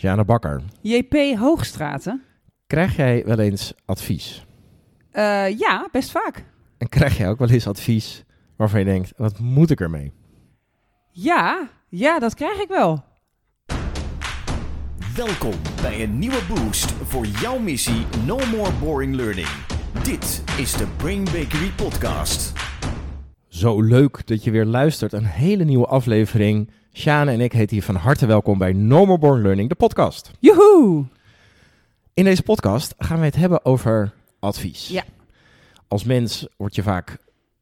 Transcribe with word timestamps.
Jana 0.00 0.24
Bakker, 0.24 0.62
JP 0.80 1.36
Hoogstraten? 1.38 2.22
krijg 2.66 2.96
jij 2.96 3.22
wel 3.24 3.38
eens 3.38 3.74
advies? 3.84 4.46
Eh, 5.10 5.58
ja, 5.58 5.88
best 5.92 6.10
vaak. 6.10 6.44
En 6.78 6.88
krijg 6.88 7.16
jij 7.16 7.28
ook 7.28 7.38
wel 7.38 7.48
eens 7.50 7.66
advies 7.66 8.24
waarvan 8.56 8.78
je 8.78 8.84
denkt, 8.84 9.12
wat 9.16 9.38
moet 9.38 9.70
ik 9.70 9.80
ermee? 9.80 10.12
Ja, 11.10 11.68
ja, 11.88 12.18
dat 12.18 12.34
krijg 12.34 12.60
ik 12.60 12.68
wel. 12.68 13.04
Welkom 15.14 15.54
bij 15.82 16.02
een 16.02 16.18
nieuwe 16.18 16.42
boost 16.48 16.92
voor 16.92 17.26
jouw 17.26 17.58
missie 17.58 18.06
No 18.26 18.38
More 18.56 18.72
Boring 18.82 19.14
Learning. 19.14 19.48
Dit 20.02 20.44
is 20.58 20.72
de 20.72 20.86
Brain 20.96 21.24
Bakery 21.24 21.70
Podcast. 21.76 22.52
Zo 23.48 23.82
leuk 23.82 24.26
dat 24.26 24.44
je 24.44 24.50
weer 24.50 24.66
luistert. 24.66 25.12
Een 25.12 25.24
hele 25.24 25.64
nieuwe 25.64 25.86
aflevering. 25.86 26.70
Sjane 26.92 27.30
en 27.32 27.40
ik 27.40 27.52
heten 27.52 27.76
hier 27.76 27.84
van 27.84 27.94
harte 27.94 28.26
welkom 28.26 28.58
bij 28.58 28.72
No 28.72 29.06
More 29.06 29.18
Boring 29.18 29.42
Learning, 29.44 29.68
de 29.68 29.74
podcast. 29.74 30.30
Joehoe! 30.38 31.04
In 32.14 32.24
deze 32.24 32.42
podcast 32.42 32.94
gaan 32.98 33.18
we 33.18 33.24
het 33.24 33.36
hebben 33.36 33.64
over 33.64 34.12
advies. 34.38 34.88
Ja. 34.88 35.04
Als 35.88 36.04
mens 36.04 36.46
word 36.56 36.74
je 36.74 36.82
vaak 36.82 37.16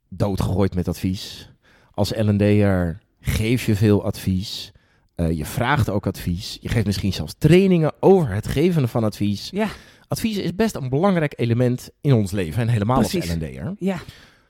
doodgegooid 0.09 0.75
met 0.75 0.89
advies. 0.89 1.51
Als 1.95 2.11
L&D'er 2.17 2.99
geef 3.21 3.67
je 3.67 3.75
veel 3.77 4.05
advies. 4.05 4.73
Eh, 5.15 5.31
je 5.31 5.45
vraagt 5.45 5.91
ook 5.91 6.07
advies. 6.07 6.59
Je 6.61 6.69
geeft 6.69 6.87
misschien 6.87 7.13
zelfs 7.13 7.35
trainingen 7.39 7.93
over 8.01 8.29
het 8.29 8.47
geven 8.47 8.89
van 8.89 9.05
advies. 9.05 9.51
Ja, 9.51 9.69
Advies 10.09 10.37
is 10.37 10.55
best 10.55 10.75
een 10.75 10.89
belangrijk 10.89 11.33
element 11.37 11.91
in 12.01 12.13
ons 12.13 12.31
leven. 12.31 12.63
En 12.63 12.69
helemaal 12.69 12.99
Precies. 12.99 13.21
als 13.31 13.35
L&D'er. 13.35 13.75
ja. 13.79 13.99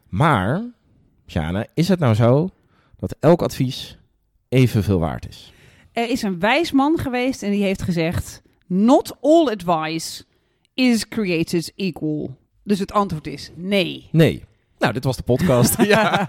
Maar, 0.08 0.64
Sjane, 1.26 1.66
is 1.74 1.88
het 1.88 1.98
nou 1.98 2.14
zo 2.14 2.50
dat 2.96 3.16
elk 3.20 3.42
advies 3.42 3.98
evenveel 4.48 4.98
waard 4.98 5.28
is? 5.28 5.52
Er 5.92 6.10
is 6.10 6.22
een 6.22 6.38
wijs 6.38 6.72
man 6.72 6.98
geweest 6.98 7.42
en 7.42 7.50
die 7.50 7.62
heeft 7.62 7.82
gezegd... 7.82 8.42
Not 8.70 9.16
all 9.20 9.46
advice 9.48 10.24
is 10.74 11.08
created 11.08 11.72
equal. 11.76 12.36
Dus 12.64 12.78
het 12.78 12.92
antwoord 12.92 13.26
is 13.26 13.50
nee. 13.54 14.08
Nee. 14.12 14.44
Nou, 14.78 14.92
dit 14.92 15.04
was 15.04 15.16
de 15.16 15.22
podcast. 15.22 15.82
ja, 15.82 16.26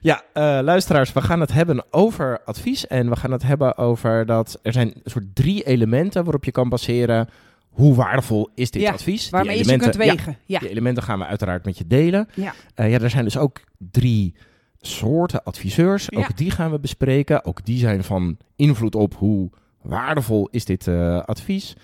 ja 0.00 0.22
eh, 0.32 0.58
luisteraars, 0.62 1.12
we 1.12 1.20
gaan 1.20 1.40
het 1.40 1.52
hebben 1.52 1.84
over 1.90 2.40
advies. 2.44 2.86
En 2.86 3.08
we 3.08 3.16
gaan 3.16 3.32
het 3.32 3.42
hebben 3.42 3.76
over 3.76 4.26
dat 4.26 4.58
er 4.62 4.72
zijn 4.72 4.86
een 4.88 5.00
soort 5.04 5.34
drie 5.34 5.62
elementen 5.62 6.24
waarop 6.24 6.44
je 6.44 6.52
kan 6.52 6.68
baseren. 6.68 7.28
Hoe 7.68 7.94
waardevol 7.94 8.48
is 8.54 8.70
dit 8.70 8.82
Ja, 8.82 8.92
advies? 8.92 9.22
Die 9.22 9.30
Waarmee 9.30 9.58
je 9.66 9.76
kunt 9.76 9.96
wegen. 9.96 10.38
Ja, 10.44 10.58
Die 10.58 10.68
elementen 10.68 11.02
gaan 11.02 11.18
we 11.18 11.24
uiteraard 11.24 11.64
met 11.64 11.78
je 11.78 11.86
delen. 11.86 12.28
ja. 12.34 12.54
Eh, 12.74 12.90
ja, 12.90 12.98
er 13.00 13.10
zijn 13.10 13.24
dus 13.24 13.36
ook 13.36 13.60
drie 13.78 14.34
soorten 14.80 15.44
adviseurs. 15.44 16.06
Ja. 16.08 16.18
Ook 16.18 16.36
die 16.36 16.50
gaan 16.50 16.70
we 16.70 16.78
bespreken. 16.78 17.44
Ook 17.44 17.64
die 17.64 17.78
zijn 17.78 18.04
van 18.04 18.36
invloed 18.56 18.94
op 18.94 19.14
hoe 19.14 19.50
waardevol 19.82 20.48
is 20.50 20.64
dit 20.64 20.86
eh, 20.86 21.22
advies. 21.22 21.76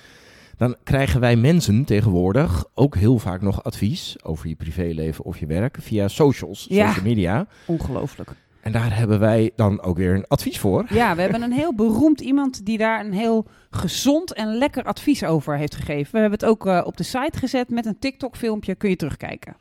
Dan 0.56 0.76
krijgen 0.82 1.20
wij 1.20 1.36
mensen 1.36 1.84
tegenwoordig 1.84 2.64
ook 2.74 2.96
heel 2.96 3.18
vaak 3.18 3.40
nog 3.40 3.62
advies 3.64 4.16
over 4.24 4.48
je 4.48 4.54
privéleven 4.54 5.24
of 5.24 5.38
je 5.38 5.46
werk 5.46 5.76
via 5.80 6.08
socials, 6.08 6.66
Ja. 6.68 6.86
social 6.86 7.04
media. 7.04 7.46
ongelooflijk. 7.66 8.30
En 8.60 8.72
daar 8.72 8.96
hebben 8.96 9.18
wij 9.20 9.50
dan 9.56 9.82
ook 9.82 9.96
weer 9.96 10.14
een 10.14 10.26
advies 10.26 10.58
voor. 10.58 10.84
Ja, 10.88 11.14
we 11.14 11.20
hebben 11.22 11.42
een 11.42 11.52
heel 11.52 11.74
beroemd 11.74 12.20
iemand 12.20 12.66
die 12.66 12.78
daar 12.78 13.04
een 13.04 13.12
heel 13.12 13.46
gezond 13.70 14.32
en 14.32 14.54
lekker 14.58 14.84
advies 14.84 15.24
over 15.24 15.56
heeft 15.58 15.74
gegeven. 15.74 16.12
We 16.12 16.18
hebben 16.18 16.38
het 16.38 16.48
ook 16.48 16.66
eh, 16.66 16.80
op 16.84 16.96
de 16.96 17.02
site 17.02 17.38
gezet 17.38 17.68
met 17.70 17.86
een 17.86 17.98
TikTok-filmpje. 17.98 18.74
Kun 18.74 18.90
je 18.90 18.96
terugkijken. 18.96 19.56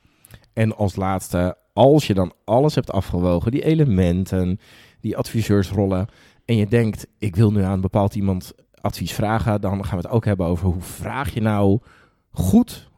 En 0.53 0.75
als 0.75 0.95
laatste, 0.95 1.57
als 1.73 2.07
je 2.07 2.13
dan 2.13 2.33
alles 2.43 2.75
hebt 2.75 2.91
afgewogen, 2.91 3.51
die 3.51 3.63
elementen, 3.63 4.59
die 5.01 5.17
adviseursrollen, 5.17 6.07
en 6.45 6.55
je 6.55 6.67
denkt, 6.67 7.07
ik 7.17 7.35
wil 7.35 7.51
nu 7.51 7.61
aan 7.61 7.73
een 7.73 7.81
bepaald 7.81 8.15
iemand 8.15 8.53
advies 8.81 9.13
vragen, 9.13 9.61
dan 9.61 9.85
gaan 9.85 9.97
we 9.97 10.03
het 10.03 10.13
ook 10.13 10.25
hebben 10.25 10.45
over 10.45 10.67
hoe 10.67 10.81
vraag 10.81 11.33
je 11.33 11.41
nou 11.41 11.79
goed, 12.31 12.89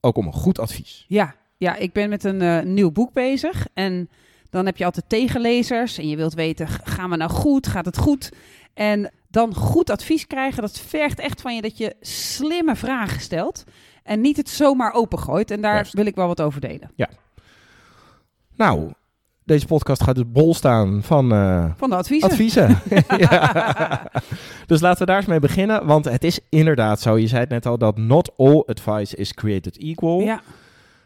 ook 0.00 0.16
om 0.16 0.26
een 0.26 0.32
goed 0.32 0.58
advies. 0.58 1.04
Ja, 1.08 1.34
ja 1.56 1.76
ik 1.76 1.92
ben 1.92 2.08
met 2.08 2.24
een 2.24 2.40
eh, 2.42 2.62
nieuw 2.62 2.90
boek 2.90 3.12
bezig. 3.12 3.66
En 3.74 4.08
dan 4.50 4.66
heb 4.66 4.76
je 4.76 4.84
altijd 4.84 5.08
tegenlezers. 5.08 5.98
En 5.98 6.08
je 6.08 6.16
wilt 6.16 6.34
weten, 6.34 6.68
gaan 6.68 7.10
we 7.10 7.16
nou 7.16 7.30
goed? 7.30 7.66
Gaat 7.66 7.84
het 7.84 7.98
goed? 7.98 8.32
En 8.74 9.10
dan 9.28 9.54
goed 9.54 9.90
advies 9.90 10.26
krijgen, 10.26 10.62
dat 10.62 10.80
vergt 10.80 11.18
echt 11.18 11.40
van 11.40 11.54
je 11.54 11.62
dat 11.62 11.78
je 11.78 11.96
slimme 12.00 12.76
vragen 12.76 13.20
stelt. 13.20 13.64
En 14.02 14.20
niet 14.20 14.36
het 14.36 14.48
zomaar 14.48 14.92
opengooit. 14.92 15.50
En 15.50 15.60
daar 15.60 15.74
Juist. 15.74 15.94
wil 15.94 16.06
ik 16.06 16.14
wel 16.14 16.26
wat 16.26 16.40
over 16.40 16.60
delen. 16.60 16.90
Nou, 18.56 18.90
deze 19.44 19.66
podcast 19.66 20.02
gaat 20.02 20.14
dus 20.14 20.24
bol 20.32 20.54
staan 20.54 21.02
van 21.02 21.32
eh, 21.32 21.64
Van 21.76 21.90
de 21.90 21.96
adviezen. 21.96 22.30
adviezen. 22.30 22.78
ja. 23.28 24.02
Dus 24.66 24.80
laten 24.80 24.98
we 24.98 25.06
daar 25.06 25.16
eens 25.16 25.26
mee 25.26 25.40
beginnen, 25.40 25.86
want 25.86 26.04
het 26.04 26.24
is 26.24 26.40
inderdaad 26.48 27.00
zo, 27.00 27.16
je 27.18 27.26
zei 27.26 27.40
het 27.40 27.50
net 27.50 27.66
al, 27.66 27.78
dat 27.78 27.96
not 27.98 28.30
all 28.36 28.62
advice 28.66 29.16
is 29.16 29.34
created 29.34 29.78
equal. 29.78 30.20
Ja, 30.20 30.40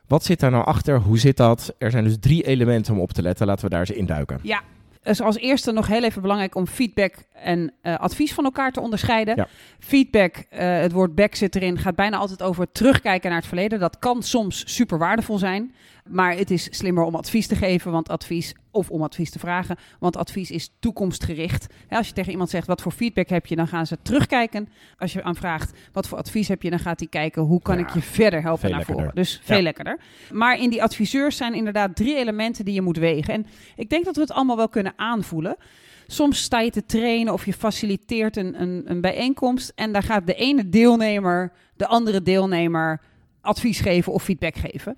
Wat 0.06 0.24
zit 0.24 0.40
daar 0.40 0.50
nou 0.50 0.64
achter? 0.64 1.00
Hoe 1.00 1.18
zit 1.18 1.36
dat? 1.36 1.74
Er 1.78 1.90
zijn 1.90 2.04
dus 2.04 2.16
drie 2.20 2.42
elementen 2.46 2.94
om 2.94 3.00
op 3.00 3.12
te 3.12 3.22
letten. 3.22 3.46
Laten 3.46 3.64
we 3.64 3.70
daar 3.70 3.80
eens 3.80 3.90
induiken. 3.90 4.38
Ja, 4.42 4.60
dus 5.02 5.20
als 5.20 5.36
eerste 5.36 5.72
nog 5.72 5.86
heel 5.86 6.04
even 6.04 6.22
belangrijk 6.22 6.54
om 6.54 6.66
feedback 6.66 7.14
en 7.32 7.72
eh, 7.82 7.96
advies 7.96 8.34
van 8.34 8.44
elkaar 8.44 8.72
te 8.72 8.80
onderscheiden. 8.80 9.36
Ja. 9.36 9.46
Feedback, 9.78 10.36
eh, 10.50 10.80
het 10.80 10.92
woord 10.92 11.14
back 11.14 11.34
zit 11.34 11.56
erin, 11.56 11.78
gaat 11.78 11.94
bijna 11.94 12.16
altijd 12.16 12.42
over 12.42 12.72
terugkijken 12.72 13.28
naar 13.30 13.38
het 13.38 13.48
verleden. 13.48 13.78
Dat 13.80 13.98
kan 13.98 14.22
soms 14.22 14.74
super 14.74 14.98
waardevol 14.98 15.38
zijn, 15.38 15.74
maar 16.10 16.36
het 16.36 16.50
is 16.50 16.68
slimmer 16.70 17.04
om 17.04 17.14
advies 17.14 17.46
te 17.46 17.54
geven, 17.56 17.90
want 17.92 18.08
advies 18.08 18.54
of 18.70 18.90
om 18.90 19.02
advies 19.02 19.30
te 19.30 19.38
vragen, 19.38 19.76
want 19.98 20.16
advies 20.16 20.50
is 20.50 20.70
toekomstgericht. 20.80 21.66
Hè, 21.86 21.96
als 21.96 22.06
je 22.06 22.12
tegen 22.12 22.30
iemand 22.32 22.50
zegt 22.50 22.66
wat 22.66 22.82
voor 22.82 22.92
feedback 22.92 23.28
heb 23.28 23.46
je, 23.46 23.56
dan 23.56 23.68
gaan 23.68 23.86
ze 23.86 23.98
terugkijken. 24.02 24.68
Als 24.98 25.12
je 25.12 25.22
aan 25.22 25.34
vraagt 25.34 25.72
wat 25.92 26.08
voor 26.08 26.18
advies 26.18 26.48
heb 26.48 26.62
je, 26.62 26.70
dan 26.70 26.78
gaat 26.78 26.98
hij 26.98 27.08
kijken 27.08 27.42
hoe 27.42 27.62
kan 27.62 27.78
Ja, 27.78 27.86
ik 27.86 27.90
je 27.94 28.00
verder 28.02 28.42
helpen 28.42 28.68
naar 28.70 28.78
lekkerder. 28.78 29.04
voren. 29.04 29.14
Dus 29.22 29.40
veel 29.44 29.56
Ja. 29.56 29.62
lekkerder. 29.62 29.98
Maar 30.32 30.60
in 30.60 30.70
die 30.70 30.82
adviseurs 30.82 31.36
zijn 31.36 31.54
inderdaad 31.54 31.96
drie 31.96 32.16
elementen 32.16 32.64
die 32.64 32.74
je 32.74 32.82
moet 32.82 32.96
wegen. 32.98 33.34
En 33.34 33.46
ik 33.76 33.90
denk 33.90 34.04
dat 34.04 34.14
we 34.14 34.20
het 34.20 34.32
allemaal 34.32 34.56
wel 34.56 34.68
kunnen 34.68 34.92
aanvoelen. 34.96 35.56
Soms 36.06 36.42
sta 36.42 36.60
je 36.60 36.70
te 36.70 36.86
trainen 36.86 37.32
of 37.32 37.44
je 37.46 37.52
faciliteert 37.52 38.36
een, 38.36 38.60
een, 38.62 38.82
een 38.84 39.00
bijeenkomst. 39.00 39.72
En 39.74 39.92
daar 39.92 40.02
gaat 40.02 40.26
de 40.26 40.34
ene 40.34 40.68
deelnemer 40.68 41.52
de 41.76 41.86
andere 41.86 42.22
deelnemer 42.22 43.00
advies 43.40 43.80
geven 43.80 44.12
of 44.12 44.22
feedback 44.22 44.56
geven. 44.56 44.96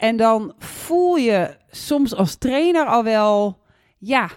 En 0.00 0.16
dan 0.16 0.54
voel 0.58 1.16
je 1.16 1.56
soms 1.70 2.14
als 2.14 2.34
trainer 2.36 2.86
al 2.86 3.04
wel, 3.04 3.58
ja, 3.98 4.30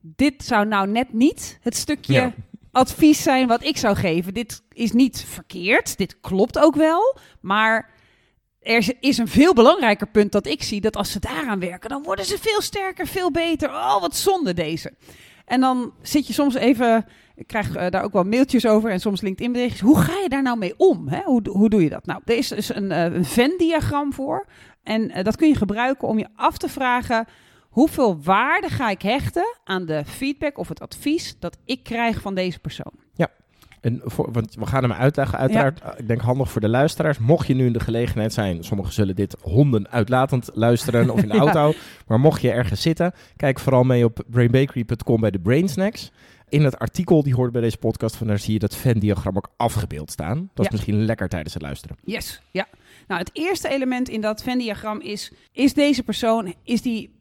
dit 0.00 0.44
zou 0.44 0.66
nou 0.66 0.88
net 0.88 1.12
niet 1.12 1.58
het 1.62 1.76
stukje 1.76 2.12
Ja. 2.12 2.32
advies 2.72 3.22
zijn 3.22 3.46
wat 3.46 3.64
ik 3.64 3.76
zou 3.76 3.96
geven. 3.96 4.34
Dit 4.34 4.62
is 4.72 4.92
niet 4.92 5.24
verkeerd, 5.28 5.98
dit 5.98 6.20
klopt 6.20 6.58
ook 6.58 6.74
wel, 6.74 7.18
maar 7.40 7.90
er 8.60 8.92
is 9.00 9.18
een 9.18 9.28
veel 9.28 9.54
belangrijker 9.54 10.06
punt 10.06 10.32
dat 10.32 10.46
ik 10.46 10.62
zie 10.62 10.80
dat 10.80 10.96
als 10.96 11.12
ze 11.12 11.20
daaraan 11.20 11.60
werken, 11.60 11.90
dan 11.90 12.02
worden 12.02 12.24
ze 12.24 12.38
veel 12.38 12.60
sterker, 12.60 13.06
veel 13.06 13.30
beter. 13.30 13.68
Oh, 13.68 14.00
wat 14.00 14.16
zonde 14.16 14.54
deze. 14.54 14.92
En 15.44 15.60
dan 15.60 15.92
zit 16.02 16.26
je 16.26 16.32
soms 16.32 16.54
even, 16.54 17.06
ik 17.36 17.46
krijg 17.46 17.74
eh, 17.74 17.90
daar 17.90 18.02
ook 18.04 18.12
wel 18.12 18.24
mailtjes 18.24 18.66
over 18.66 18.90
en 18.90 19.00
soms 19.00 19.20
LinkedIn 19.20 19.52
berichtjes. 19.52 19.80
Hoe 19.80 20.00
ga 20.00 20.12
je 20.22 20.28
daar 20.28 20.42
nou 20.42 20.58
mee 20.58 20.74
om? 20.76 21.08
Hè? 21.08 21.20
Hoe, 21.24 21.42
hoe 21.48 21.68
doe 21.68 21.82
je 21.82 21.88
dat? 21.88 22.06
Nou, 22.06 22.20
er 22.24 22.36
is 22.36 22.48
dus 22.48 22.74
een, 22.74 22.92
eh, 22.92 23.04
een 23.04 23.24
Venn-diagram 23.24 24.12
voor. 24.12 24.46
En 24.90 25.10
eh, 25.10 25.24
dat 25.24 25.36
kun 25.36 25.48
je 25.48 25.54
gebruiken 25.54 26.08
om 26.08 26.18
je 26.18 26.26
af 26.36 26.58
te 26.58 26.68
vragen, 26.68 27.26
hoeveel 27.68 28.22
waarde 28.22 28.68
ga 28.68 28.90
ik 28.90 29.02
hechten 29.02 29.56
aan 29.64 29.86
de 29.86 30.02
feedback 30.04 30.58
of 30.58 30.68
het 30.68 30.80
advies 30.80 31.36
dat 31.38 31.56
ik 31.64 31.82
krijg 31.82 32.20
van 32.20 32.34
deze 32.34 32.58
persoon? 32.58 32.92
En 33.80 34.00
voor, 34.04 34.32
want 34.32 34.54
we 34.54 34.66
gaan 34.66 34.82
hem 34.82 34.92
uitleggen, 34.92 35.38
uiteraard. 35.38 35.82
Ik 35.96 36.08
denk 36.08 36.20
handig 36.20 36.50
voor 36.50 36.60
de 36.60 36.68
luisteraars. 36.68 37.18
Mocht 37.18 37.46
je 37.46 37.54
nu 37.54 37.66
in 37.66 37.72
de 37.72 37.80
gelegenheid 37.80 38.32
zijn, 38.32 38.64
sommigen 38.64 38.92
zullen 38.92 39.16
dit 39.16 39.36
honden 39.40 39.88
uitlatend 39.90 40.50
luisteren 40.54 41.10
of 41.10 41.22
in 41.22 41.28
de 41.28 41.34
Ja. 41.40 41.40
auto. 41.40 41.72
Maar 42.06 42.20
mocht 42.20 42.40
je 42.40 42.50
ergens 42.50 42.82
zitten, 42.82 43.12
kijk 43.36 43.58
vooral 43.58 43.82
mee 43.84 44.04
op 44.04 44.24
brainbakery.com 44.30 45.20
bij 45.20 45.30
de 45.30 45.38
Brain 45.38 45.68
Snacks. 45.68 46.12
In 46.50 46.64
het 46.64 46.78
artikel 46.78 47.22
die 47.22 47.34
hoort 47.34 47.52
bij 47.52 47.60
deze 47.60 47.76
podcast, 47.76 48.16
van 48.16 48.26
daar 48.26 48.38
zie 48.38 48.52
je 48.52 48.58
dat 48.58 48.76
Venn-diagram 48.76 49.36
ook 49.36 49.50
afgebeeld 49.56 50.10
staan. 50.10 50.36
Dat 50.38 50.64
is 50.64 50.64
Ja. 50.64 50.70
misschien 50.70 51.04
lekker 51.04 51.28
tijdens 51.28 51.54
het 51.54 51.62
luisteren. 51.62 51.96
Yes, 52.04 52.40
ja. 52.50 52.66
Nou, 53.08 53.20
het 53.20 53.30
eerste 53.32 53.68
element 53.68 54.08
in 54.08 54.20
dat 54.20 54.42
Venn-diagram 54.42 55.00
is: 55.00 55.32
is 55.52 55.74
deze 55.74 56.02
persoon 56.02 56.54
is 56.64 56.82
die 56.82 57.18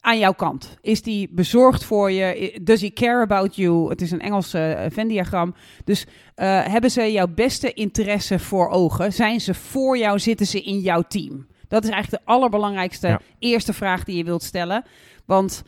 aan 0.00 0.18
jouw 0.18 0.32
kant? 0.32 0.76
Is 0.80 1.02
die 1.02 1.28
bezorgd 1.32 1.84
voor 1.84 2.10
je? 2.10 2.58
Does 2.62 2.80
he 2.80 2.90
care 2.92 3.20
about 3.22 3.56
you? 3.56 3.88
Het 3.88 4.00
is 4.00 4.10
een 4.10 4.20
Engels 4.20 4.54
eh, 4.54 4.84
Venn-diagram. 4.90 5.54
Dus 5.84 6.06
eh, 6.34 6.64
hebben 6.66 6.90
ze 6.90 7.12
jouw 7.12 7.28
beste 7.28 7.72
interesse 7.72 8.38
voor 8.38 8.68
ogen? 8.68 9.12
Zijn 9.12 9.40
ze 9.40 9.54
voor 9.54 9.98
jou? 9.98 10.18
Zitten 10.18 10.46
ze 10.46 10.62
in 10.62 10.78
jouw 10.80 11.02
team? 11.02 11.46
Dat 11.68 11.84
is 11.84 11.90
eigenlijk 11.90 12.24
de 12.24 12.30
allerbelangrijkste 12.32 13.06
Ja. 13.06 13.20
eerste 13.38 13.72
vraag 13.72 14.04
die 14.04 14.16
je 14.16 14.24
wilt 14.24 14.42
stellen. 14.42 14.84
Want 15.24 15.62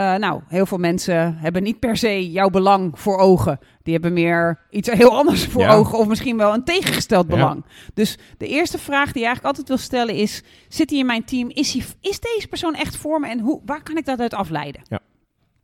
eh, 0.00 0.14
nou, 0.14 0.42
heel 0.48 0.66
veel 0.66 0.78
mensen 0.78 1.36
hebben 1.38 1.62
niet 1.62 1.78
per 1.78 1.96
se 1.96 2.30
jouw 2.30 2.48
belang 2.50 2.98
voor 2.98 3.18
ogen. 3.18 3.58
Die 3.82 3.92
hebben 3.92 4.12
meer 4.12 4.66
iets 4.70 4.90
heel 4.90 5.16
anders 5.16 5.46
voor 5.46 5.62
Ja. 5.62 5.74
ogen. 5.74 5.98
Of 5.98 6.06
misschien 6.06 6.36
wel 6.36 6.54
een 6.54 6.64
tegengesteld 6.64 7.26
Ja. 7.28 7.34
belang. 7.34 7.64
Dus 7.94 8.18
de 8.38 8.46
eerste 8.46 8.78
vraag 8.78 9.12
die 9.12 9.20
je 9.22 9.26
eigenlijk 9.26 9.46
altijd 9.46 9.68
wil 9.68 9.86
stellen 9.86 10.14
is... 10.14 10.42
Zit 10.68 10.90
hij 10.90 10.98
in 10.98 11.06
mijn 11.06 11.24
team? 11.24 11.48
Is, 11.48 11.72
hij, 11.72 11.82
is 12.00 12.20
deze 12.20 12.48
persoon 12.48 12.74
echt 12.74 12.96
voor 12.96 13.20
me? 13.20 13.28
En 13.28 13.40
hoe, 13.40 13.60
waar 13.64 13.82
kan 13.82 13.96
ik 13.96 14.04
dat 14.04 14.20
uit 14.20 14.34
afleiden? 14.34 14.82
Ja. 14.88 15.00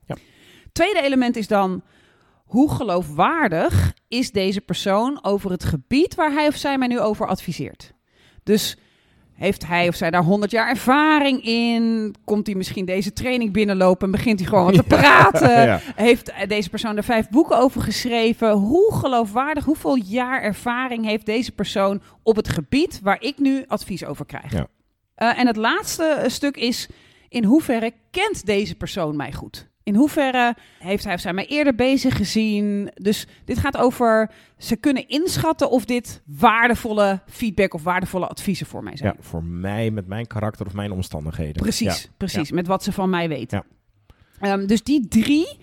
Ja. 0.06 0.16
Tweede 0.72 1.02
element 1.02 1.36
is 1.36 1.48
dan... 1.48 1.82
Hoe 2.44 2.70
geloofwaardig 2.70 3.94
is 4.08 4.30
deze 4.32 4.60
persoon 4.60 5.18
over 5.24 5.50
het 5.50 5.64
gebied 5.64 6.14
waar 6.14 6.32
hij 6.32 6.46
of 6.46 6.56
zij 6.56 6.78
mij 6.78 6.88
nu 6.88 7.00
over 7.00 7.26
adviseert. 7.26 7.92
Dus 8.42 8.78
heeft 9.36 9.66
hij 9.66 9.88
of 9.88 9.94
zij 9.94 10.10
daar 10.10 10.22
100 10.22 10.50
jaar 10.50 10.68
ervaring 10.68 11.44
in? 11.44 12.14
Komt 12.24 12.46
hij 12.46 12.56
misschien 12.56 12.84
deze 12.84 13.12
training 13.12 13.52
binnenlopen 13.52 14.06
en 14.06 14.12
begint 14.12 14.38
hij 14.38 14.48
gewoon 14.48 14.64
wat 14.64 14.74
te 14.74 14.82
praten? 14.96 15.66
Ja. 15.66 15.80
Heeft 15.94 16.32
deze 16.48 16.70
persoon 16.70 16.96
er 16.96 17.04
vijf 17.04 17.28
boeken 17.28 17.58
over 17.58 17.82
geschreven? 17.82 18.50
Hoe 18.50 18.94
geloofwaardig, 18.94 19.64
hoeveel 19.64 19.96
jaar 19.96 20.42
ervaring 20.42 21.04
heeft 21.04 21.26
deze 21.26 21.52
persoon 21.52 22.02
op 22.22 22.36
het 22.36 22.48
gebied 22.48 23.00
waar 23.02 23.22
ik 23.22 23.38
nu 23.38 23.64
advies 23.66 24.04
over 24.04 24.26
krijg? 24.26 24.52
Ja. 24.52 24.66
Eh, 25.14 25.38
en 25.38 25.46
het 25.46 25.56
laatste 25.56 26.04
eh, 26.04 26.28
stuk 26.28 26.56
is, 26.56 26.88
in 27.28 27.44
hoeverre 27.44 27.92
kent 28.10 28.46
deze 28.46 28.74
persoon 28.74 29.16
mij 29.16 29.32
goed? 29.32 29.68
In 29.86 29.94
hoeverre 29.94 30.54
heeft 30.78 31.04
hij 31.04 31.14
of 31.14 31.20
zij 31.20 31.32
mij 31.32 31.46
eerder 31.46 31.74
bezig 31.74 32.16
gezien? 32.16 32.90
Dus 32.94 33.26
dit 33.44 33.58
gaat 33.58 33.76
over, 33.76 34.30
ze 34.58 34.76
kunnen 34.76 35.08
inschatten 35.08 35.70
of 35.70 35.84
dit 35.84 36.22
waardevolle 36.24 37.20
feedback 37.26 37.74
of 37.74 37.82
waardevolle 37.82 38.26
adviezen 38.26 38.66
voor 38.66 38.82
mij 38.82 38.96
zijn. 38.96 39.14
Ja, 39.16 39.22
voor 39.22 39.44
mij, 39.44 39.90
met 39.90 40.06
mijn 40.06 40.26
karakter 40.26 40.66
of 40.66 40.72
mijn 40.72 40.90
omstandigheden. 40.92 41.62
Precies, 41.62 42.02
Ja. 42.02 42.08
precies. 42.16 42.50
Met 42.50 42.66
wat 42.66 42.82
ze 42.82 42.92
van 42.92 43.10
mij 43.10 43.28
weten. 43.28 43.64
Ja. 44.40 44.52
Ehm, 44.52 44.66
dus 44.66 44.82
die 44.82 45.08
drie, 45.08 45.58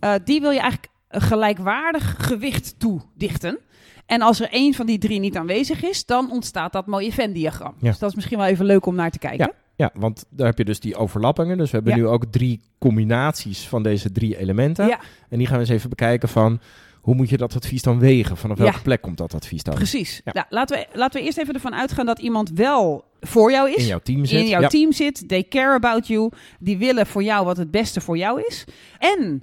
eh, 0.00 0.14
die 0.24 0.40
wil 0.40 0.50
je 0.50 0.60
eigenlijk 0.60 0.92
een 1.08 1.20
gelijkwaardig 1.20 2.14
gewicht 2.18 2.74
toedichten. 2.78 3.58
En 4.06 4.20
als 4.22 4.40
er 4.40 4.50
één 4.50 4.74
van 4.74 4.86
die 4.86 4.98
drie 4.98 5.20
niet 5.20 5.36
aanwezig 5.36 5.82
is, 5.82 6.04
dan 6.04 6.30
ontstaat 6.30 6.72
dat 6.72 6.86
mooie 6.86 7.12
Venn-diagram. 7.12 7.74
Ja. 7.80 7.88
Dus 7.90 7.98
dat 7.98 8.08
is 8.08 8.14
misschien 8.14 8.38
wel 8.38 8.46
even 8.46 8.64
leuk 8.64 8.86
om 8.86 8.94
naar 8.94 9.10
te 9.10 9.18
kijken. 9.18 9.52
Ja, 9.76 9.90
want 9.94 10.24
daar 10.30 10.46
heb 10.46 10.58
je 10.58 10.64
dus 10.64 10.80
die 10.80 10.96
overlappingen. 10.96 11.58
Dus 11.58 11.70
we 11.70 11.76
hebben 11.76 11.96
Ja. 11.96 11.98
nu 12.02 12.06
ook 12.06 12.24
drie 12.24 12.60
combinaties 12.78 13.68
van 13.68 13.82
deze 13.82 14.12
drie 14.12 14.38
elementen. 14.38 14.86
Ja, 14.86 15.00
En 15.28 15.38
die 15.38 15.46
gaan 15.46 15.56
we 15.56 15.60
eens 15.62 15.70
even 15.72 15.88
bekijken 15.90 16.28
van... 16.28 16.60
hoe 17.00 17.14
moet 17.14 17.28
je 17.28 17.36
dat 17.36 17.54
advies 17.56 17.82
dan 17.82 17.98
wegen? 17.98 18.36
Vanaf 18.36 18.56
Ja. 18.58 18.62
welke 18.62 18.82
plek 18.82 19.00
komt 19.02 19.18
dat 19.18 19.34
advies 19.34 19.62
dan? 19.62 19.74
precies. 19.74 20.20
Ja. 20.24 20.32
Nou, 20.32 20.46
laten, 20.50 20.76
we, 20.78 20.86
laten 20.98 21.20
we 21.20 21.26
eerst 21.26 21.38
even 21.38 21.54
ervan 21.54 21.74
uitgaan 21.74 22.06
dat 22.06 22.18
iemand 22.18 22.50
wel 22.50 23.04
voor 23.20 23.50
jou 23.50 23.70
is. 23.70 23.76
In 23.76 23.86
jouw 23.86 23.98
team 24.02 24.24
zit. 24.24 24.40
in 24.40 24.48
jouw 24.48 24.60
ja. 24.60 24.68
team 24.68 24.92
zit. 24.92 25.28
They 25.28 25.42
care 25.48 25.74
about 25.74 26.06
you. 26.06 26.30
Die 26.58 26.78
willen 26.78 27.06
voor 27.06 27.22
jou 27.22 27.44
wat 27.44 27.56
het 27.56 27.70
beste 27.70 28.00
voor 28.00 28.16
jou 28.16 28.42
is. 28.46 28.64
En 28.98 29.42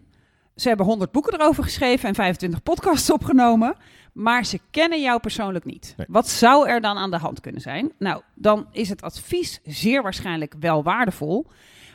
ze 0.55 0.67
hebben 0.67 0.85
100 0.85 1.11
boeken 1.11 1.33
erover 1.39 1.63
geschreven 1.63 2.07
en 2.09 2.15
25 2.15 2.63
podcasts 2.63 3.11
opgenomen. 3.11 3.75
Maar 4.13 4.45
ze 4.45 4.59
kennen 4.71 5.01
jou 5.01 5.19
persoonlijk 5.19 5.65
niet. 5.65 5.93
Nee. 5.97 6.07
Wat 6.09 6.27
zou 6.29 6.67
er 6.69 6.81
dan 6.81 6.97
aan 6.97 7.11
de 7.11 7.17
hand 7.17 7.39
kunnen 7.39 7.61
zijn? 7.61 7.91
Nou, 7.99 8.21
dan 8.35 8.67
is 8.71 8.89
het 8.89 9.01
advies 9.01 9.59
zeer 9.63 10.01
waarschijnlijk 10.03 10.55
wel 10.59 10.83
waardevol. 10.83 11.47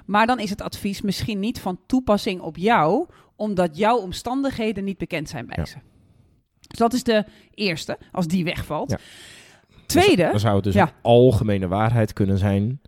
Maar 0.06 0.26
dan 0.26 0.38
is 0.40 0.50
het 0.50 0.60
advies 0.62 1.00
misschien 1.00 1.38
niet 1.38 1.60
van 1.60 1.80
toepassing 1.86 2.40
op 2.40 2.56
jou, 2.56 3.06
omdat 3.36 3.76
jouw 3.76 3.96
omstandigheden 3.98 4.84
niet 4.84 4.98
bekend 4.98 5.28
zijn 5.28 5.46
bij 5.46 5.56
Ja. 5.58 5.64
ze. 5.64 5.76
Dus 6.60 6.78
dat 6.78 6.92
is 6.92 7.02
de 7.02 7.24
eerste, 7.54 7.98
als 8.12 8.26
die 8.26 8.44
wegvalt. 8.44 8.90
Ja. 8.90 8.98
Tweede, 9.86 10.28
Dan 10.30 10.40
zou 10.40 10.54
het 10.54 10.64
dus 10.64 10.74
Ja. 10.74 10.82
een 10.82 10.92
algemene 11.02 11.68
waarheid 11.68 12.12
kunnen 12.12 12.38
zijn... 12.38 12.80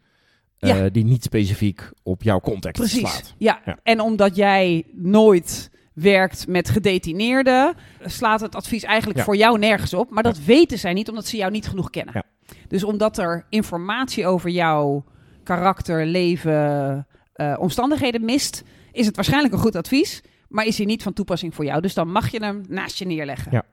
eh, 0.59 0.85
die 0.93 1.05
niet 1.05 1.23
specifiek 1.25 1.91
op 2.03 2.23
jouw 2.23 2.41
context 2.41 2.81
Precies. 2.83 2.99
slaat. 3.01 3.35
Ja. 3.39 3.61
en 3.83 4.01
omdat 4.01 4.37
jij 4.37 4.87
nooit 4.93 5.71
werkt 6.01 6.47
met 6.49 6.69
gedetineerden, 6.71 7.75
slaat 8.05 8.41
het 8.41 8.55
advies 8.55 8.83
eigenlijk 8.83 9.19
Ja. 9.19 9.25
voor 9.25 9.37
jou 9.37 9.59
nergens 9.59 9.95
op. 9.95 10.11
Maar 10.11 10.23
dat 10.23 10.39
weten 10.39 10.79
zij 10.79 10.93
niet, 10.93 11.09
omdat 11.09 11.27
ze 11.27 11.37
jou 11.37 11.51
niet 11.51 11.69
genoeg 11.69 11.91
kennen. 11.91 12.15
Ja. 12.15 12.23
Dus 12.69 12.85
omdat 12.85 13.19
er 13.19 13.47
informatie 13.49 14.27
over 14.27 14.51
jouw 14.51 15.05
karakter, 15.45 16.07
leven, 16.07 17.07
eh, 17.33 17.57
omstandigheden 17.59 18.25
mist, 18.25 18.63
is 18.93 19.07
het 19.07 19.17
waarschijnlijk 19.17 19.55
een 19.55 19.61
goed 19.61 19.77
advies, 19.77 20.23
maar 20.49 20.65
is 20.67 20.77
hij 20.77 20.87
niet 20.87 21.03
van 21.03 21.13
toepassing 21.13 21.55
voor 21.55 21.65
jou. 21.65 21.81
Dus 21.81 21.95
dan 21.95 22.13
mag 22.13 22.31
je 22.31 22.39
hem 22.45 22.65
naast 22.69 22.99
je 22.99 23.07
neerleggen. 23.07 23.53
Ja. 23.53 23.65